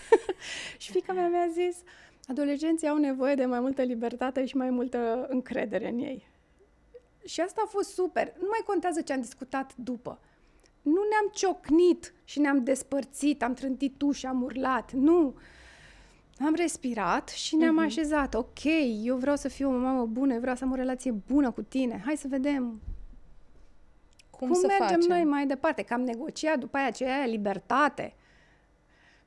și 0.78 0.90
fica 0.90 1.12
mea 1.12 1.28
mi-a 1.28 1.48
zis, 1.52 1.76
adolescenții 2.26 2.88
au 2.88 2.96
nevoie 2.96 3.34
de 3.34 3.44
mai 3.44 3.60
multă 3.60 3.82
libertate 3.82 4.46
și 4.46 4.56
mai 4.56 4.70
multă 4.70 5.26
încredere 5.28 5.88
în 5.88 5.98
ei. 5.98 6.26
Și 7.24 7.40
asta 7.40 7.62
a 7.64 7.68
fost 7.68 7.92
super. 7.92 8.32
Nu 8.40 8.46
mai 8.48 8.60
contează 8.66 9.00
ce 9.00 9.12
am 9.12 9.20
discutat 9.20 9.72
după. 9.76 10.18
Nu 10.82 11.00
ne-am 11.10 11.30
ciocnit 11.32 12.14
și 12.24 12.40
ne-am 12.40 12.64
despărțit, 12.64 13.42
am 13.42 13.54
trântit 13.54 14.02
uși, 14.02 14.26
am 14.26 14.42
urlat. 14.42 14.92
Nu. 14.92 15.34
Am 16.38 16.54
respirat 16.54 17.28
și 17.28 17.56
ne-am 17.56 17.80
uh-huh. 17.80 17.86
așezat. 17.86 18.34
Ok, 18.34 18.64
eu 19.02 19.16
vreau 19.16 19.36
să 19.36 19.48
fiu 19.48 19.68
o 19.68 19.78
mamă 19.78 20.06
bună, 20.06 20.32
eu 20.32 20.40
vreau 20.40 20.56
să 20.56 20.64
am 20.64 20.72
o 20.72 20.74
relație 20.74 21.10
bună 21.10 21.50
cu 21.50 21.62
tine. 21.62 22.02
Hai 22.04 22.16
să 22.16 22.26
vedem 22.28 22.80
cum, 24.30 24.48
cum 24.48 24.60
să 24.60 24.66
mergem 24.66 24.86
facem? 24.86 25.08
noi 25.08 25.24
mai 25.24 25.46
departe. 25.46 25.82
Că 25.82 25.94
am 25.94 26.00
negociat 26.00 26.58
după 26.58 26.76
aia 26.76 26.90
ce 26.90 27.04
aia 27.04 27.26
libertate. 27.26 28.14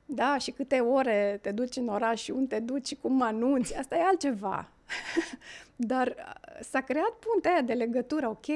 Da, 0.06 0.38
și 0.38 0.50
câte 0.50 0.78
ore 0.78 1.38
te 1.42 1.52
duci 1.52 1.76
în 1.76 1.88
oraș 1.88 2.22
și 2.22 2.30
unde 2.30 2.54
te 2.54 2.60
duci 2.60 2.86
și 2.86 2.94
cum 2.94 3.22
anunți, 3.22 3.76
asta 3.76 3.96
e 3.96 4.02
altceva. 4.02 4.68
Dar 5.76 6.06
uh, 6.06 6.58
s-a 6.60 6.80
creat 6.80 7.12
puntea 7.30 7.52
aia 7.52 7.62
de 7.62 7.72
legătură, 7.72 8.28
ok, 8.28 8.46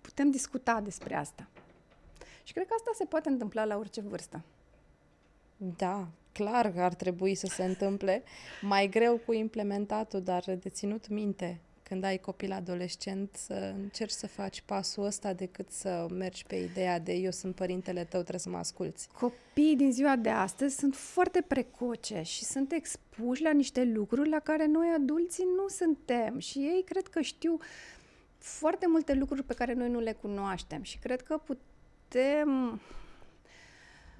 putem 0.00 0.30
discuta 0.30 0.80
despre 0.80 1.14
asta. 1.14 1.48
Și 2.46 2.52
cred 2.52 2.66
că 2.66 2.74
asta 2.76 2.90
se 2.94 3.04
poate 3.04 3.28
întâmpla 3.28 3.64
la 3.64 3.76
orice 3.76 4.00
vârstă. 4.00 4.42
Da, 5.56 6.08
clar 6.32 6.72
că 6.72 6.80
ar 6.80 6.94
trebui 6.94 7.34
să 7.34 7.46
se 7.46 7.64
întâmple. 7.64 8.22
Mai 8.62 8.88
greu 8.88 9.20
cu 9.26 9.32
implementatul, 9.32 10.22
dar 10.22 10.44
de 10.44 10.68
ținut 10.68 11.08
minte 11.08 11.60
când 11.82 12.04
ai 12.04 12.18
copil 12.18 12.52
adolescent 12.52 13.34
să 13.34 13.74
încerci 13.76 14.10
să 14.10 14.26
faci 14.26 14.60
pasul 14.60 15.04
ăsta 15.04 15.32
decât 15.32 15.70
să 15.70 16.06
mergi 16.10 16.44
pe 16.44 16.56
ideea 16.56 16.98
de 16.98 17.12
eu 17.12 17.30
sunt 17.30 17.54
părintele 17.54 18.04
tău, 18.04 18.20
trebuie 18.20 18.40
să 18.40 18.48
mă 18.48 18.56
asculți. 18.56 19.08
Copiii 19.20 19.76
din 19.76 19.92
ziua 19.92 20.16
de 20.16 20.28
astăzi 20.28 20.76
sunt 20.76 20.94
foarte 20.94 21.44
precoce 21.46 22.22
și 22.22 22.44
sunt 22.44 22.72
expuși 22.72 23.42
la 23.42 23.52
niște 23.52 23.84
lucruri 23.84 24.28
la 24.28 24.38
care 24.38 24.66
noi 24.66 24.86
adulții 24.96 25.44
nu 25.56 25.68
suntem 25.68 26.38
și 26.38 26.58
ei 26.58 26.82
cred 26.84 27.06
că 27.06 27.20
știu 27.20 27.58
foarte 28.38 28.86
multe 28.88 29.14
lucruri 29.14 29.42
pe 29.42 29.54
care 29.54 29.72
noi 29.72 29.88
nu 29.88 30.00
le 30.00 30.12
cunoaștem 30.12 30.82
și 30.82 30.98
cred 30.98 31.22
că 31.22 31.36
putem 31.36 31.64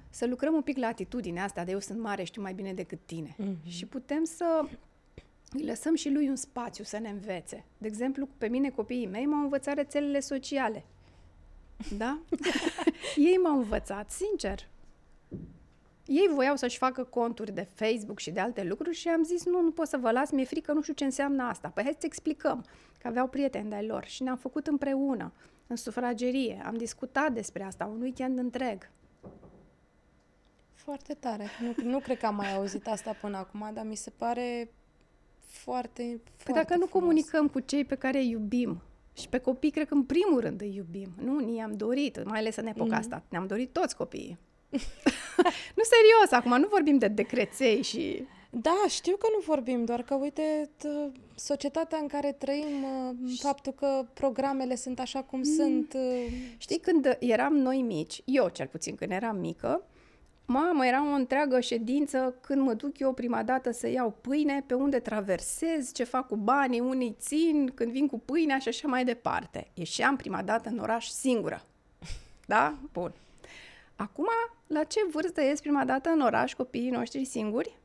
să 0.09 0.25
lucrăm 0.25 0.53
un 0.53 0.61
pic 0.61 0.77
la 0.77 0.87
atitudinea 0.87 1.43
asta 1.43 1.63
de 1.63 1.71
eu 1.71 1.79
sunt 1.79 1.99
mare, 1.99 2.23
știu 2.23 2.41
mai 2.41 2.53
bine 2.53 2.73
decât 2.73 2.99
tine. 3.05 3.35
Mm-hmm. 3.39 3.67
Și 3.67 3.85
putem 3.85 4.23
să 4.23 4.63
îi 5.51 5.65
lăsăm 5.65 5.95
și 5.95 6.09
lui 6.09 6.29
un 6.29 6.35
spațiu 6.35 6.83
să 6.83 6.97
ne 6.97 7.09
învețe. 7.09 7.63
De 7.77 7.87
exemplu, 7.87 8.27
pe 8.37 8.47
mine 8.47 8.69
copiii 8.69 9.07
mei 9.07 9.25
m-au 9.25 9.41
învățat 9.41 9.75
rețelele 9.75 10.19
sociale. 10.19 10.85
Da? 11.97 12.19
Ei 13.15 13.35
m-au 13.43 13.57
învățat, 13.57 14.11
sincer. 14.11 14.67
Ei 16.05 16.29
voiau 16.33 16.55
să-și 16.55 16.77
facă 16.77 17.03
conturi 17.03 17.51
de 17.51 17.67
Facebook 17.73 18.19
și 18.19 18.31
de 18.31 18.39
alte 18.39 18.63
lucruri 18.63 18.95
și 18.95 19.07
am 19.07 19.23
zis, 19.23 19.45
nu, 19.45 19.61
nu 19.61 19.71
pot 19.71 19.87
să 19.87 19.97
vă 19.97 20.11
las, 20.11 20.31
mi-e 20.31 20.45
frică, 20.45 20.73
nu 20.73 20.81
știu 20.81 20.93
ce 20.93 21.03
înseamnă 21.03 21.43
asta. 21.43 21.67
Păi 21.67 21.83
hai 21.83 21.95
să 21.99 22.05
explicăm, 22.05 22.65
că 22.97 23.07
aveau 23.07 23.27
prieteni 23.27 23.69
de-ai 23.69 23.85
lor 23.85 24.05
și 24.05 24.23
ne-am 24.23 24.37
făcut 24.37 24.67
împreună, 24.67 25.31
în 25.67 25.75
sufragerie. 25.75 26.61
Am 26.65 26.75
discutat 26.77 27.31
despre 27.31 27.63
asta 27.63 27.85
un 27.85 28.01
weekend 28.01 28.37
întreg. 28.37 28.89
Foarte 30.73 31.13
tare. 31.13 31.47
Nu, 31.61 31.89
nu 31.89 31.99
cred 31.99 32.17
că 32.17 32.25
am 32.25 32.35
mai 32.35 32.55
auzit 32.55 32.87
asta 32.87 33.17
până 33.21 33.37
acum, 33.37 33.69
dar 33.73 33.85
mi 33.85 33.95
se 33.95 34.09
pare 34.09 34.71
foarte, 35.45 36.01
păi 36.01 36.21
foarte 36.37 36.61
dacă 36.61 36.75
nu 36.75 36.85
frumos. 36.85 36.89
comunicăm 36.89 37.47
cu 37.47 37.59
cei 37.59 37.85
pe 37.85 37.95
care 37.95 38.17
îi 38.17 38.29
iubim, 38.29 38.81
și 39.17 39.29
pe 39.29 39.37
copii, 39.37 39.71
cred 39.71 39.87
că 39.87 39.93
în 39.93 40.03
primul 40.03 40.39
rând 40.39 40.61
îi 40.61 40.75
iubim. 40.75 41.13
Nu, 41.23 41.39
ni-am 41.39 41.71
dorit, 41.71 42.23
mai 42.23 42.39
ales 42.39 42.55
în 42.55 42.65
epoca 42.65 42.93
mm. 42.93 42.97
asta. 42.97 43.23
Ne-am 43.29 43.47
dorit 43.47 43.73
toți 43.73 43.95
copiii. 43.95 44.37
nu 45.77 45.83
serios, 45.83 46.31
acum 46.31 46.59
nu 46.59 46.67
vorbim 46.67 46.97
de 46.97 47.07
decreței 47.07 47.81
și... 47.81 48.27
Da, 48.49 48.85
știu 48.87 49.15
că 49.15 49.27
nu 49.31 49.43
vorbim, 49.45 49.85
doar 49.85 50.01
că, 50.01 50.15
uite, 50.15 50.69
t- 50.77 51.11
societatea 51.35 51.97
în 51.97 52.07
care 52.07 52.31
trăim, 52.31 52.85
faptul 53.39 53.73
că 53.73 54.05
programele 54.13 54.75
sunt 54.75 54.99
așa 54.99 55.21
cum 55.21 55.37
mm. 55.37 55.43
sunt... 55.43 55.97
Știi, 56.57 56.79
când 56.79 57.17
eram 57.19 57.53
noi 57.53 57.81
mici, 57.81 58.21
eu 58.25 58.49
cel 58.49 58.67
puțin 58.67 58.95
când 58.95 59.11
eram 59.11 59.37
mică, 59.37 59.83
Mamă, 60.49 60.85
era 60.85 61.11
o 61.11 61.15
întreagă 61.15 61.59
ședință 61.59 62.35
când 62.41 62.61
mă 62.61 62.73
duc 62.73 62.99
eu 62.99 63.13
prima 63.13 63.43
dată 63.43 63.71
să 63.71 63.87
iau 63.87 64.15
pâine, 64.21 64.63
pe 64.67 64.73
unde 64.73 64.99
traversez, 64.99 65.93
ce 65.93 66.03
fac 66.03 66.27
cu 66.27 66.35
banii, 66.35 66.79
unii 66.79 67.15
țin, 67.19 67.71
când 67.75 67.91
vin 67.91 68.07
cu 68.07 68.19
pâinea 68.19 68.59
și 68.59 68.67
așa 68.67 68.87
mai 68.87 69.05
departe. 69.05 69.67
Ieșeam 69.73 70.15
prima 70.15 70.41
dată 70.41 70.69
în 70.69 70.77
oraș 70.79 71.07
singură. 71.07 71.61
Da? 72.45 72.75
Bun. 72.93 73.13
Acum, 73.95 74.27
la 74.67 74.83
ce 74.83 74.99
vârstă 75.11 75.41
ies 75.41 75.59
prima 75.59 75.85
dată 75.85 76.09
în 76.09 76.21
oraș 76.21 76.53
copiii 76.53 76.89
noștri 76.89 77.25
singuri? 77.25 77.77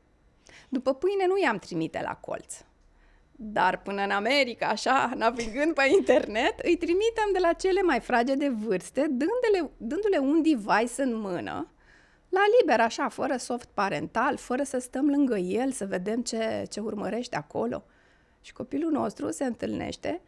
După 0.69 0.93
pâine 0.93 1.27
nu 1.27 1.39
i-am 1.41 1.57
trimite 1.57 2.01
la 2.03 2.15
colț. 2.15 2.55
Dar 3.35 3.81
până 3.81 4.03
în 4.03 4.11
America, 4.11 4.67
așa, 4.67 5.11
navigând 5.15 5.73
pe 5.73 5.83
internet, 5.97 6.59
îi 6.59 6.77
trimitem 6.77 7.29
de 7.33 7.39
la 7.39 7.53
cele 7.53 7.81
mai 7.81 7.99
frage 7.99 8.35
de 8.35 8.47
vârste, 8.47 9.01
dându-le, 9.01 9.71
dându-le 9.77 10.17
un 10.17 10.41
device 10.41 11.01
în 11.01 11.15
mână 11.15 11.67
la 12.33 12.41
liber, 12.59 12.79
așa, 12.79 13.07
fără 13.09 13.37
soft 13.37 13.69
parental, 13.73 14.37
fără 14.37 14.63
să 14.63 14.77
stăm 14.77 15.09
lângă 15.09 15.37
el, 15.37 15.71
să 15.71 15.85
vedem 15.85 16.21
ce, 16.21 16.65
ce 16.69 16.79
urmărește 16.79 17.35
acolo. 17.35 17.83
Și 18.41 18.53
copilul 18.53 18.91
nostru 18.91 19.31
se 19.31 19.43
întâlnește 19.43 20.21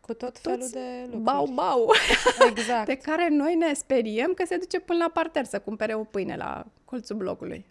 cu 0.00 0.14
tot 0.14 0.38
felul 0.38 0.68
de 0.72 1.00
lucruri. 1.00 1.22
Bau-bau! 1.22 1.92
Exact. 2.48 2.86
de 2.92 2.96
care 2.96 3.28
noi 3.28 3.54
ne 3.54 3.72
speriem 3.72 4.32
că 4.34 4.44
se 4.46 4.56
duce 4.56 4.80
până 4.80 4.98
la 4.98 5.10
parter 5.10 5.44
să 5.44 5.58
cumpere 5.60 5.94
o 5.94 6.04
pâine 6.04 6.36
la 6.36 6.66
colțul 6.84 7.16
blocului. 7.16 7.66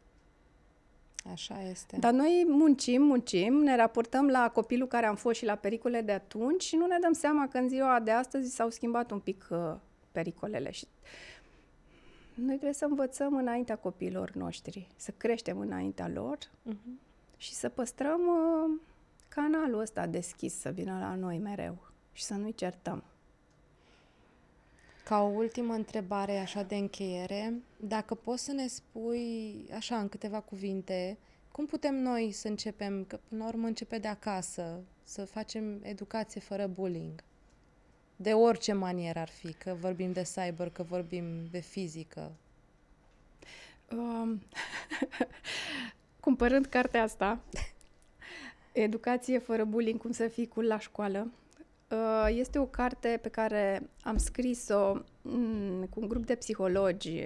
Așa 1.32 1.62
este. 1.62 1.98
Dar 2.00 2.14
noi 2.14 2.46
muncim, 2.48 3.02
muncim, 3.02 3.54
ne 3.54 3.76
raportăm 3.76 4.28
la 4.28 4.50
copilul 4.54 4.88
care 4.88 5.06
am 5.06 5.16
fost 5.16 5.38
și 5.38 5.46
la 5.46 5.56
pericole 5.56 6.02
de 6.02 6.12
atunci 6.12 6.64
și 6.64 6.76
nu 6.76 6.86
ne 6.86 6.98
dăm 7.02 7.14
seama 7.14 7.48
că 7.48 7.58
în 7.58 7.70
ziua 7.70 8.00
de 8.00 8.12
astăzi 8.12 8.56
s-au 8.56 8.70
schimbat 8.70 9.12
un 9.12 9.20
pic 9.20 9.48
uh, 9.50 9.76
pericolele. 10.12 10.72
Și 10.72 10.88
noi 12.34 12.56
trebuie 12.56 12.74
să 12.74 12.86
învățăm 12.86 13.36
înaintea 13.36 13.76
copiilor 13.76 14.32
noștri, 14.32 14.88
să 14.96 15.12
creștem 15.18 15.60
înaintea 15.60 16.08
lor 16.08 16.38
uh-huh. 16.38 17.00
și 17.38 17.54
să 17.54 17.70
păstrăm 17.70 18.22
uh, 18.22 18.82
canalul 19.28 19.80
ăsta 19.80 20.08
deschis 20.08 20.54
să 20.60 20.70
vină 20.70 20.98
la 21.00 21.16
noi 21.16 21.38
mereu 21.38 21.78
și 22.12 22.24
să 22.24 22.34
nu-i 22.34 22.54
certăm. 22.54 23.04
Ca 25.06 25.22
o 25.22 25.26
ultimă 25.26 25.74
întrebare 25.74 26.38
așa 26.38 26.63
de 26.63 26.76
încheiere, 26.76 27.54
dacă 27.78 28.15
poți 28.15 28.44
să 28.44 28.52
ne 28.52 28.68
spui 28.68 29.65
așa 29.76 30.00
în 30.00 30.10
câteva 30.10 30.39
cuvinte, 30.39 31.18
cum 31.52 31.65
putem 31.65 31.96
noi 31.96 32.32
să 32.32 32.48
începem, 32.48 33.04
că 33.04 33.20
până 33.28 33.44
la 33.44 33.50
urmă 33.50 33.68
începe 33.68 33.98
de 33.98 34.08
acasă, 34.08 34.80
să 35.04 35.26
facem 35.26 35.80
educație 35.84 36.41
fără 36.41 36.68
bullying? 36.68 37.24
De 38.15 38.34
orice 38.34 38.74
manieră 38.74 39.20
ar 39.20 39.30
fi, 39.30 39.54
că 39.54 39.76
vorbim 39.80 40.12
de 40.12 40.22
cyber, 40.36 40.70
că 40.70 40.84
vorbim 40.84 41.46
de 41.52 41.60
fizică. 41.60 42.32
Um, 43.91 44.41
cumpărând 46.26 46.65
cartea 46.65 47.04
asta, 47.04 47.39
Educație 48.72 49.39
fără 49.39 49.65
bullying, 49.65 50.00
cum 50.00 50.12
să 50.12 50.28
fii 50.28 50.48
cool 50.48 50.65
la 50.65 50.80
școală, 50.80 51.28
Uh, 51.28 51.45
este 52.28 52.60
o 52.60 52.66
carte 52.66 53.20
pe 53.22 53.30
care 53.30 53.90
am 54.02 54.18
scris-o 54.18 54.98
mm, 55.22 55.86
cu 55.90 56.00
un 56.00 56.08
grup 56.08 56.26
de 56.26 56.36
psihologi, 56.36 57.24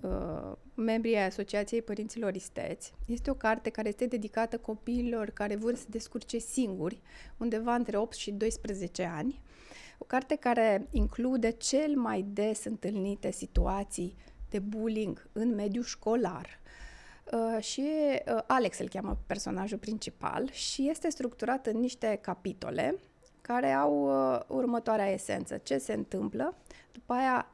uh, 0.00 0.52
membrii 0.74 1.16
ai 1.16 1.26
Asociației 1.26 1.82
Părinților 1.82 2.34
Isteți. 2.34 2.92
Este 3.06 3.30
o 3.30 3.34
carte 3.34 3.70
care 3.70 3.88
este 3.88 4.06
dedicată 4.06 4.58
copiilor 4.58 5.30
care 5.30 5.56
vor 5.56 5.74
să 5.74 5.84
descurce 5.88 6.38
singuri, 6.38 7.00
undeva 7.36 7.74
între 7.74 7.96
8 7.96 8.16
și 8.16 8.30
12 8.30 9.02
ani. 9.02 9.40
O 9.98 10.04
carte 10.04 10.34
care 10.34 10.86
include 10.90 11.50
cel 11.50 11.96
mai 11.96 12.22
des 12.32 12.64
întâlnite 12.64 13.30
situații 13.30 14.16
de 14.50 14.58
bullying 14.58 15.28
în 15.32 15.54
mediul 15.54 15.84
școlar. 15.84 16.60
Uh, 17.32 17.62
și 17.62 17.80
uh, 17.80 18.42
Alex 18.46 18.78
îl 18.78 18.88
cheamă 18.88 19.18
personajul 19.26 19.78
principal 19.78 20.50
și 20.50 20.88
este 20.88 21.08
structurat 21.10 21.66
în 21.66 21.80
niște 21.80 22.18
capitole 22.22 22.98
care 23.46 23.72
au 23.72 24.06
uh, 24.06 24.40
următoarea 24.46 25.12
esență. 25.12 25.56
Ce 25.62 25.78
se 25.78 25.92
întâmplă, 25.92 26.56
după 26.92 27.12
aia 27.12 27.46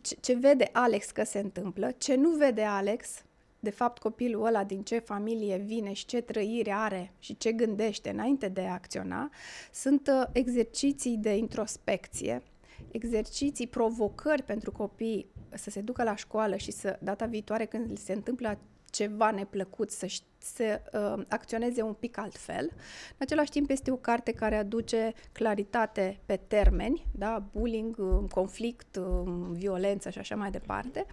ce, 0.00 0.16
ce 0.20 0.34
vede 0.34 0.68
Alex 0.72 1.10
că 1.10 1.24
se 1.24 1.38
întâmplă, 1.38 1.90
ce 1.98 2.14
nu 2.14 2.30
vede 2.30 2.62
Alex, 2.62 3.22
de 3.60 3.70
fapt 3.70 3.98
copilul 3.98 4.46
ăla 4.46 4.64
din 4.64 4.82
ce 4.82 4.98
familie 4.98 5.56
vine 5.56 5.92
și 5.92 6.06
ce 6.06 6.20
trăire 6.20 6.72
are 6.72 7.12
și 7.18 7.36
ce 7.36 7.52
gândește 7.52 8.10
înainte 8.10 8.48
de 8.48 8.60
a 8.60 8.72
acționa, 8.72 9.30
sunt 9.72 10.08
uh, 10.08 10.28
exerciții 10.32 11.16
de 11.16 11.36
introspecție, 11.36 12.42
exerciții, 12.90 13.66
provocări 13.66 14.42
pentru 14.42 14.72
copii 14.72 15.26
să 15.54 15.70
se 15.70 15.80
ducă 15.80 16.02
la 16.02 16.16
școală 16.16 16.56
și 16.56 16.70
să, 16.70 16.98
data 17.02 17.26
viitoare 17.26 17.64
când 17.64 17.98
se 17.98 18.12
întâmplă 18.12 18.58
ceva 18.90 19.30
neplăcut, 19.30 19.90
să, 19.90 20.06
să 20.38 20.80
uh, 20.92 21.24
acționeze 21.28 21.82
un 21.82 21.92
pic 21.92 22.18
altfel. 22.18 22.70
În 23.10 23.16
același 23.18 23.50
timp 23.50 23.70
este 23.70 23.90
o 23.90 23.96
carte 23.96 24.32
care 24.32 24.56
aduce 24.56 25.12
claritate 25.32 26.20
pe 26.26 26.40
termeni, 26.48 27.06
da? 27.12 27.42
bullying, 27.52 27.96
um, 27.98 28.26
conflict, 28.26 28.96
um, 28.96 29.52
violență 29.52 30.10
și 30.10 30.18
așa 30.18 30.36
mai 30.36 30.50
departe. 30.50 31.06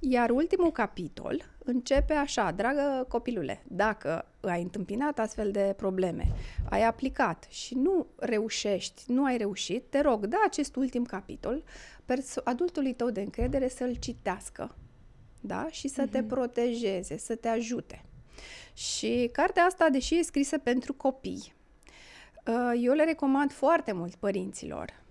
Iar 0.00 0.30
ultimul 0.30 0.72
capitol 0.72 1.42
începe 1.64 2.12
așa, 2.12 2.50
dragă 2.50 3.04
copilule, 3.08 3.62
dacă 3.66 4.24
ai 4.40 4.62
întâmpinat 4.62 5.18
astfel 5.18 5.50
de 5.50 5.74
probleme, 5.76 6.32
ai 6.70 6.84
aplicat 6.84 7.46
și 7.50 7.74
nu 7.74 8.06
reușești, 8.16 9.02
nu 9.06 9.24
ai 9.24 9.36
reușit, 9.36 9.90
te 9.90 10.00
rog, 10.00 10.26
da 10.26 10.36
acest 10.46 10.76
ultim 10.76 11.04
capitol 11.04 11.64
adultului 12.44 12.94
tău 12.94 13.10
de 13.10 13.20
încredere 13.20 13.68
să-l 13.68 13.94
citească 13.94 14.74
da? 15.40 15.66
și 15.70 15.88
să 15.88 16.06
uh-huh. 16.06 16.10
te 16.10 16.18
mhm. 16.18 16.28
protejeze, 16.28 17.16
să 17.16 17.34
te 17.34 17.48
ajute. 17.48 18.02
Și 18.72 19.28
cartea 19.32 19.62
asta, 19.62 19.88
deși 19.88 20.18
e 20.18 20.22
scrisă 20.22 20.58
pentru 20.58 20.92
copii, 20.92 21.52
uh, 22.46 22.80
eu 22.82 22.94
le 22.94 23.04
recomand 23.04 23.52
foarte 23.52 23.92
mult 23.92 24.14
părinților 24.14 25.02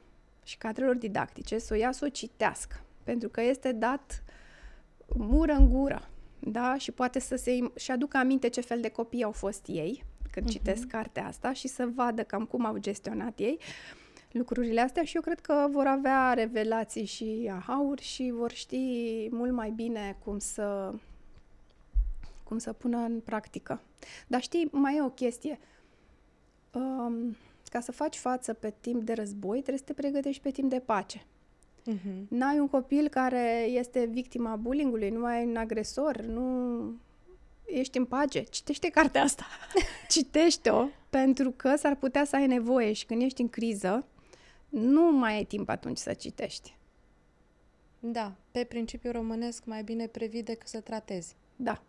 și 0.44 0.58
cadrelor 0.58 0.96
didactice 0.96 1.58
să 1.58 1.74
o 1.74 1.78
ia 1.78 1.92
să 1.92 2.06
o 2.06 2.10
citească, 2.10 2.82
pentru 3.04 3.30
că 3.30 3.42
este 3.42 3.72
dat 3.72 4.24
mură 5.08 5.54
în 5.54 5.70
gură, 5.70 6.10
da? 6.40 6.78
Și 6.78 6.92
poate 6.92 7.20
să 7.20 7.36
se 7.36 7.60
și 7.76 7.92
aducă 7.92 8.18
aminte 8.18 8.48
ce 8.48 8.62
fel 8.62 8.82
de 8.82 8.90
copii 8.90 9.24
au 9.24 9.32
fost 9.32 9.66
ei 9.68 10.04
când 10.32 10.48
uh-huh. 10.48 10.52
citesc 10.52 10.88
cartea 10.88 11.26
asta 11.26 11.54
și 11.54 11.68
să 11.68 11.90
vadă 11.96 12.24
cam 12.24 12.46
cum 12.46 12.66
au 12.66 12.78
gestionat 12.78 13.40
ei 13.40 13.60
lucrurile 14.32 14.82
astea 14.82 15.04
și 15.04 15.16
eu 15.16 15.22
cred 15.22 15.40
că 15.40 15.68
vor 15.72 15.86
avea 15.86 16.34
revelații 16.34 17.06
și 17.06 17.50
ahauri 17.52 18.02
și 18.02 18.32
vor 18.36 18.52
ști 18.52 19.28
mult 19.32 19.52
mai 19.52 19.70
bine 19.70 20.18
cum 20.24 20.40
să 20.40 20.94
cum 22.44 22.58
să 22.58 22.74
pună 22.74 22.98
în 22.98 23.20
practică. 23.20 23.82
Dar 24.28 24.42
știi, 24.42 24.70
mai 24.72 24.96
e 24.96 25.02
o 25.02 25.10
chestie. 25.10 25.60
Um, 26.74 27.36
ca 27.70 27.80
să 27.80 27.92
faci 27.92 28.16
față 28.16 28.54
pe 28.54 28.74
timp 28.80 29.04
de 29.04 29.14
război, 29.14 29.58
trebuie 29.58 29.78
să 29.78 29.84
te 29.84 29.94
pregătești 29.94 30.42
pe 30.42 30.52
timp 30.52 30.70
de 30.70 30.80
pace. 30.80 31.26
Uh-huh. 31.92 32.28
N-ai 32.28 32.60
un 32.60 32.68
copil 32.68 33.08
care 33.08 33.66
este 33.70 34.06
victima 34.06 34.56
bullyingului, 34.56 35.10
nu 35.10 35.26
ai 35.26 35.46
un 35.46 35.56
agresor, 35.56 36.22
nu 36.22 36.80
ești 37.66 37.98
în 37.98 38.06
pace. 38.06 38.44
Citește 38.44 38.90
cartea 38.90 39.24
asta. 39.24 39.46
Citește-o 40.10 40.88
pentru 41.10 41.52
că 41.52 41.76
s-ar 41.76 41.96
putea 41.96 42.26
să 42.26 42.36
ai 42.36 42.48
nevoie 42.48 42.94
și 42.94 43.06
când 43.06 43.22
ești 43.22 43.42
în 43.42 43.50
criză, 43.50 44.06
nu 44.78 45.12
mai 45.12 45.34
ai 45.34 45.44
timp 45.44 45.70
atunci 45.70 45.98
să 45.98 46.14
citești. 46.14 46.76
Da, 48.00 48.36
pe 48.52 48.64
principiu 48.64 49.12
românesc 49.12 49.66
mai 49.66 49.84
bine 49.84 50.08
previi 50.08 50.44
decât 50.44 50.68
să 50.68 50.80
tratezi. 50.80 51.36
Da. 51.56 51.82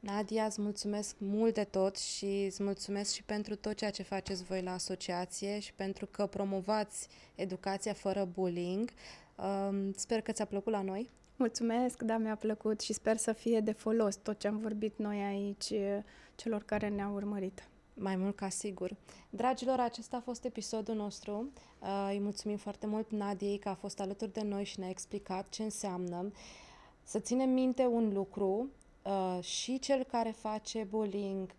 Nadia, 0.00 0.44
îți 0.44 0.60
mulțumesc 0.60 1.16
mult 1.18 1.54
de 1.54 1.64
tot 1.64 1.96
și 1.96 2.44
îți 2.46 2.62
mulțumesc 2.62 3.14
și 3.14 3.22
pentru 3.22 3.56
tot 3.56 3.74
ceea 3.74 3.90
ce 3.90 4.02
faceți 4.02 4.42
voi 4.42 4.62
la 4.62 4.72
asociație 4.72 5.58
și 5.58 5.72
pentru 5.74 6.06
că 6.06 6.26
promovați 6.26 7.08
educația 7.34 7.92
fără 7.92 8.24
bullying. 8.24 8.90
Um, 9.36 9.92
sper 9.92 10.20
că 10.20 10.32
ți-a 10.32 10.44
plăcut 10.44 10.72
la 10.72 10.82
noi. 10.82 11.10
Mulțumesc, 11.36 12.02
da, 12.02 12.16
mi-a 12.16 12.36
plăcut 12.36 12.80
și 12.80 12.92
sper 12.92 13.16
să 13.16 13.32
fie 13.32 13.60
de 13.60 13.72
folos 13.72 14.16
tot 14.16 14.38
ce 14.38 14.46
am 14.46 14.58
vorbit 14.58 14.98
noi 14.98 15.18
aici 15.18 15.72
celor 16.34 16.62
care 16.62 16.88
ne-au 16.88 17.14
urmărit. 17.14 17.68
Mai 17.94 18.16
mult 18.16 18.36
ca 18.36 18.48
sigur. 18.48 18.96
Dragilor, 19.30 19.78
acesta 19.78 20.16
a 20.16 20.20
fost 20.20 20.44
episodul 20.44 20.94
nostru. 20.94 21.52
Uh, 21.80 22.08
îi 22.10 22.20
mulțumim 22.20 22.56
foarte 22.56 22.86
mult 22.86 23.10
Nadiei 23.10 23.58
că 23.58 23.68
a 23.68 23.74
fost 23.74 24.00
alături 24.00 24.32
de 24.32 24.42
noi 24.42 24.64
și 24.64 24.78
ne-a 24.78 24.88
explicat 24.88 25.48
ce 25.48 25.62
înseamnă. 25.62 26.32
Să 27.02 27.18
ținem 27.18 27.50
minte 27.50 27.86
un 27.86 28.12
lucru, 28.12 28.70
uh, 29.02 29.42
și 29.44 29.78
cel 29.78 30.04
care 30.04 30.30
face 30.30 30.86
bullying 30.90 31.54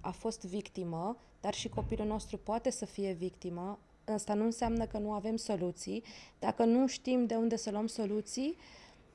a 0.00 0.10
fost 0.10 0.44
victimă, 0.44 1.16
dar 1.40 1.54
și 1.54 1.68
copilul 1.68 2.06
nostru 2.06 2.38
poate 2.38 2.70
să 2.70 2.84
fie 2.84 3.12
victimă. 3.12 3.78
Asta 4.04 4.34
nu 4.34 4.44
înseamnă 4.44 4.86
că 4.86 4.98
nu 4.98 5.12
avem 5.12 5.36
soluții. 5.36 6.02
Dacă 6.38 6.64
nu 6.64 6.86
știm 6.86 7.26
de 7.26 7.34
unde 7.34 7.56
să 7.56 7.70
luăm 7.70 7.86
soluții, 7.86 8.56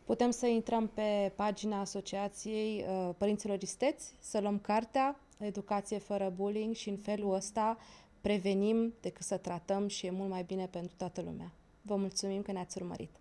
putem 0.06 0.32
să 0.32 0.46
intrăm 0.46 0.88
pe 0.88 1.32
pagina 1.36 1.80
Asociației 1.80 2.86
uh, 2.88 3.10
Părinților 3.18 3.62
Isteți, 3.62 4.14
să 4.20 4.40
luăm 4.40 4.60
cartea 4.60 5.20
educație 5.46 5.98
fără 5.98 6.34
bullying 6.36 6.76
și 6.76 6.90
în 6.90 6.98
felul 6.98 7.34
ăsta 7.34 7.78
prevenim 8.22 8.94
decât 9.02 9.26
să 9.26 9.38
tratăm 9.38 9.88
și 9.88 10.06
e 10.06 10.12
mult 10.12 10.30
mai 10.30 10.44
bine 10.44 10.68
pentru 10.68 10.96
toată 10.98 11.22
lumea. 11.22 11.52
Vă 11.82 11.96
mulțumim 11.96 12.42
că 12.42 12.52
ne-ați 12.52 12.78
urmărit! 12.82 13.20